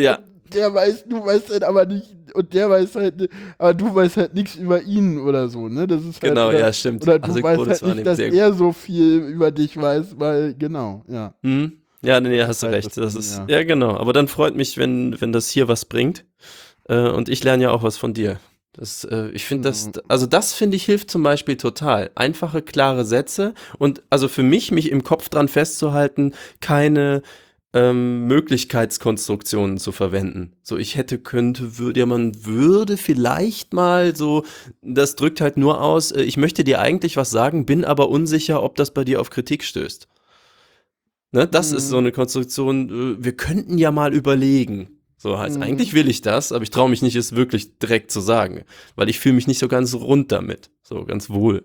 [0.00, 0.20] ja.
[0.54, 3.28] Der weiß, du weißt halt aber nicht und der weiß halt,
[3.58, 5.88] aber du weißt halt nichts über ihn oder so, ne?
[5.88, 7.02] Das ist halt, genau, oder, ja, stimmt.
[7.02, 11.34] Oder du weißt halt nicht, dass er so viel über dich weiß, weil genau, ja.
[11.42, 11.72] Mhm.
[12.04, 12.96] Ja, nee, hast du recht.
[12.96, 13.46] Das ist, ja.
[13.48, 13.64] ja.
[13.64, 13.96] genau.
[13.96, 16.24] Aber dann freut mich, wenn, wenn das hier was bringt.
[16.88, 18.38] Äh, und ich lerne ja auch was von dir.
[18.74, 22.10] Das, äh, ich finde das, also das finde ich hilft zum Beispiel total.
[22.16, 27.22] Einfache, klare Sätze und also für mich, mich im Kopf dran festzuhalten, keine
[27.72, 30.52] ähm, Möglichkeitskonstruktionen zu verwenden.
[30.62, 34.44] So, ich hätte, könnte, würde, ja, man würde vielleicht mal so,
[34.82, 38.62] das drückt halt nur aus, äh, ich möchte dir eigentlich was sagen, bin aber unsicher,
[38.62, 40.08] ob das bei dir auf Kritik stößt.
[41.34, 41.78] Ne, das mhm.
[41.78, 42.04] ist so mhm.
[42.04, 45.00] eine Konstruktion, äh, wir könnten ja mal überlegen.
[45.16, 45.64] So heißt, mhm.
[45.64, 48.62] eigentlich will ich das, aber ich traue mich nicht, es wirklich direkt zu sagen,
[48.94, 51.64] weil ich fühle mich nicht so ganz rund damit, so ganz wohl.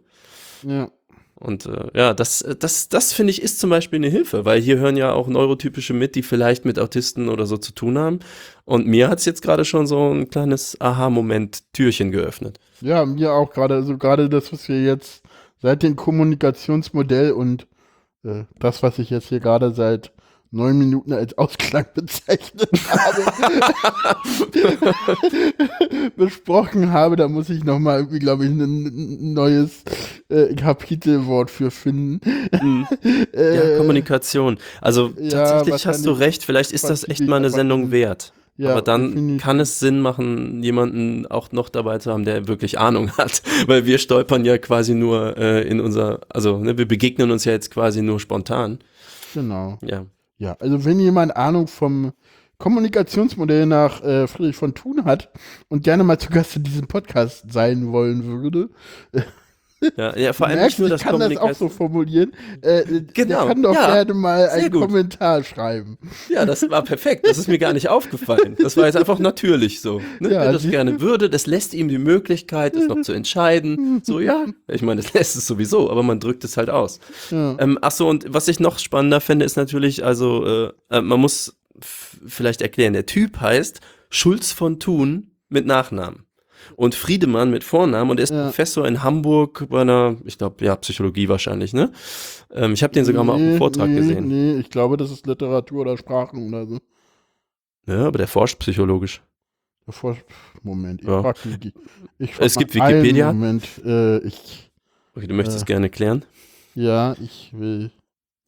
[0.63, 0.89] Ja.
[1.35, 4.79] Und äh, ja, das, das, das finde ich ist zum Beispiel eine Hilfe, weil hier
[4.79, 8.19] hören ja auch Neurotypische mit, die vielleicht mit Autisten oder so zu tun haben.
[8.65, 12.59] Und mir hat es jetzt gerade schon so ein kleines Aha-Moment-Türchen geöffnet.
[12.81, 15.21] Ja, mir auch gerade, also gerade das, was wir jetzt
[15.61, 17.67] seit dem Kommunikationsmodell und
[18.23, 20.11] äh, das, was ich jetzt hier gerade seit
[20.51, 23.21] neun Minuten als Ausklang bezeichnet habe,
[26.15, 29.83] besprochen habe, da muss ich nochmal irgendwie, glaube ich, ein neues
[30.29, 32.19] äh, Kapitelwort für finden.
[32.61, 32.87] Mhm.
[33.33, 34.57] äh, ja, Kommunikation.
[34.81, 38.33] Also tatsächlich hast du recht, vielleicht ist das echt mal eine Sendung wert.
[38.59, 39.41] Ja, Aber dann definitiv.
[39.41, 43.41] kann es Sinn machen, jemanden auch noch dabei zu haben, der wirklich Ahnung hat.
[43.67, 47.53] Weil wir stolpern ja quasi nur äh, in unser, also ne, wir begegnen uns ja
[47.53, 48.79] jetzt quasi nur spontan.
[49.33, 49.79] Genau.
[49.81, 50.05] Ja.
[50.39, 52.11] Ja, also wenn jemand Ahnung vom
[52.57, 55.31] Kommunikationsmodell nach äh, Friedrich von Thun hat
[55.69, 58.69] und gerne mal zu Gast in diesem Podcast sein wollen würde,
[59.97, 62.33] Ja, ja vor allem merkst, nicht das ich kann das auch so formulieren.
[62.61, 63.45] Äh, genau.
[63.45, 64.81] Der kann doch ja, gerne mal einen gut.
[64.81, 65.97] Kommentar schreiben.
[66.29, 67.25] Ja, das war perfekt.
[67.25, 68.55] Das ist mir gar nicht aufgefallen.
[68.59, 70.01] Das war jetzt einfach natürlich so.
[70.19, 70.33] Ne?
[70.33, 74.01] Ja, Wer das gerne würde, das lässt ihm die Möglichkeit, es noch zu entscheiden.
[74.03, 74.45] So, ja.
[74.67, 76.99] Ich meine, das lässt es sowieso, aber man drückt es halt aus.
[77.31, 77.55] Ja.
[77.59, 81.19] Ähm, ach so, und was ich noch spannender finde, ist natürlich, also, äh, äh man
[81.19, 86.25] muss vielleicht erklären, der Typ heißt Schulz von Thun mit Nachnamen
[86.75, 88.45] und Friedemann mit Vornamen und er ist ja.
[88.45, 91.91] Professor in Hamburg bei einer, ich glaube, ja, Psychologie wahrscheinlich, ne?
[92.53, 94.27] Ähm, ich habe den sogar nee, mal auf dem Vortrag nee, gesehen.
[94.27, 96.79] Nee, ich glaube, das ist Literatur oder Sprachen oder so.
[97.87, 99.21] Ja, aber der forscht psychologisch.
[99.85, 100.23] Der forscht,
[100.61, 101.21] Moment, ich ja.
[101.21, 101.37] frag,
[102.19, 103.33] ich frag Es gibt Wikipedia.
[103.33, 104.71] Moment, äh, ich.
[105.15, 106.25] Okay, du möchtest äh, gerne klären?
[106.75, 107.91] Ja, ich will.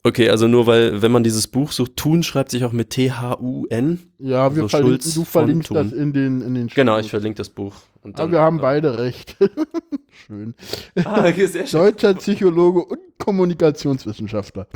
[0.03, 3.99] Okay, also nur weil, wenn man dieses Buch sucht, Thun schreibt sich auch mit T-H-U-N.
[4.17, 7.49] Ja, wir also verlinken, du verlinkst das in den, in den Genau, ich verlinke das
[7.49, 7.75] Buch.
[8.03, 8.61] Und dann, Aber wir haben ja.
[8.61, 9.37] beide recht.
[10.09, 10.55] schön.
[11.03, 11.79] Ah, okay, sehr schön.
[11.79, 14.67] Deutscher Psychologe und Kommunikationswissenschaftler.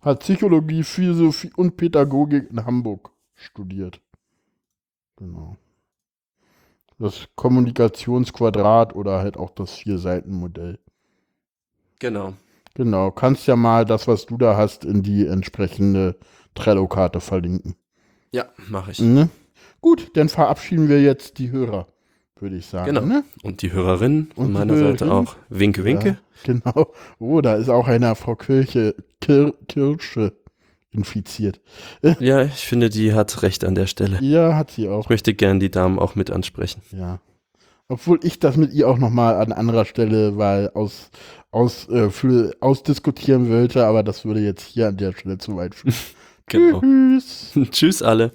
[0.00, 4.00] Hat Psychologie, Philosophie und Pädagogik in Hamburg studiert.
[5.16, 5.56] Genau.
[6.98, 10.78] Das Kommunikationsquadrat oder halt auch das Vier-Seiten-Modell.
[11.98, 12.34] Genau.
[12.74, 16.18] Genau, kannst ja mal das, was du da hast, in die entsprechende
[16.54, 17.76] Trello-Karte verlinken.
[18.34, 18.98] Ja, mache ich.
[18.98, 19.28] Ne?
[19.80, 21.86] Gut, dann verabschieden wir jetzt die Hörer,
[22.40, 22.86] würde ich sagen.
[22.86, 23.06] Genau.
[23.06, 23.22] Ne?
[23.44, 24.98] Und die Hörerin von meiner Hörerin.
[24.98, 25.36] Seite auch.
[25.50, 26.08] Winke, winke.
[26.08, 26.92] Ja, genau.
[27.20, 30.32] Oh, da ist auch einer Frau Kirche, Kir Kirsche
[30.90, 31.60] infiziert.
[32.18, 34.18] Ja, ich finde, die hat recht an der Stelle.
[34.20, 35.04] Ja, hat sie auch.
[35.04, 36.82] Ich möchte gern die Damen auch mit ansprechen.
[36.90, 37.20] Ja.
[37.86, 41.10] Obwohl ich das mit ihr auch nochmal an anderer Stelle weil aus,
[41.52, 45.76] aus, äh, für, ausdiskutieren wollte, aber das würde jetzt hier an der Stelle zu weit
[45.76, 45.94] führen.
[46.46, 46.80] genau.
[46.80, 47.52] Tschüss.
[47.70, 48.32] Tschüss alle.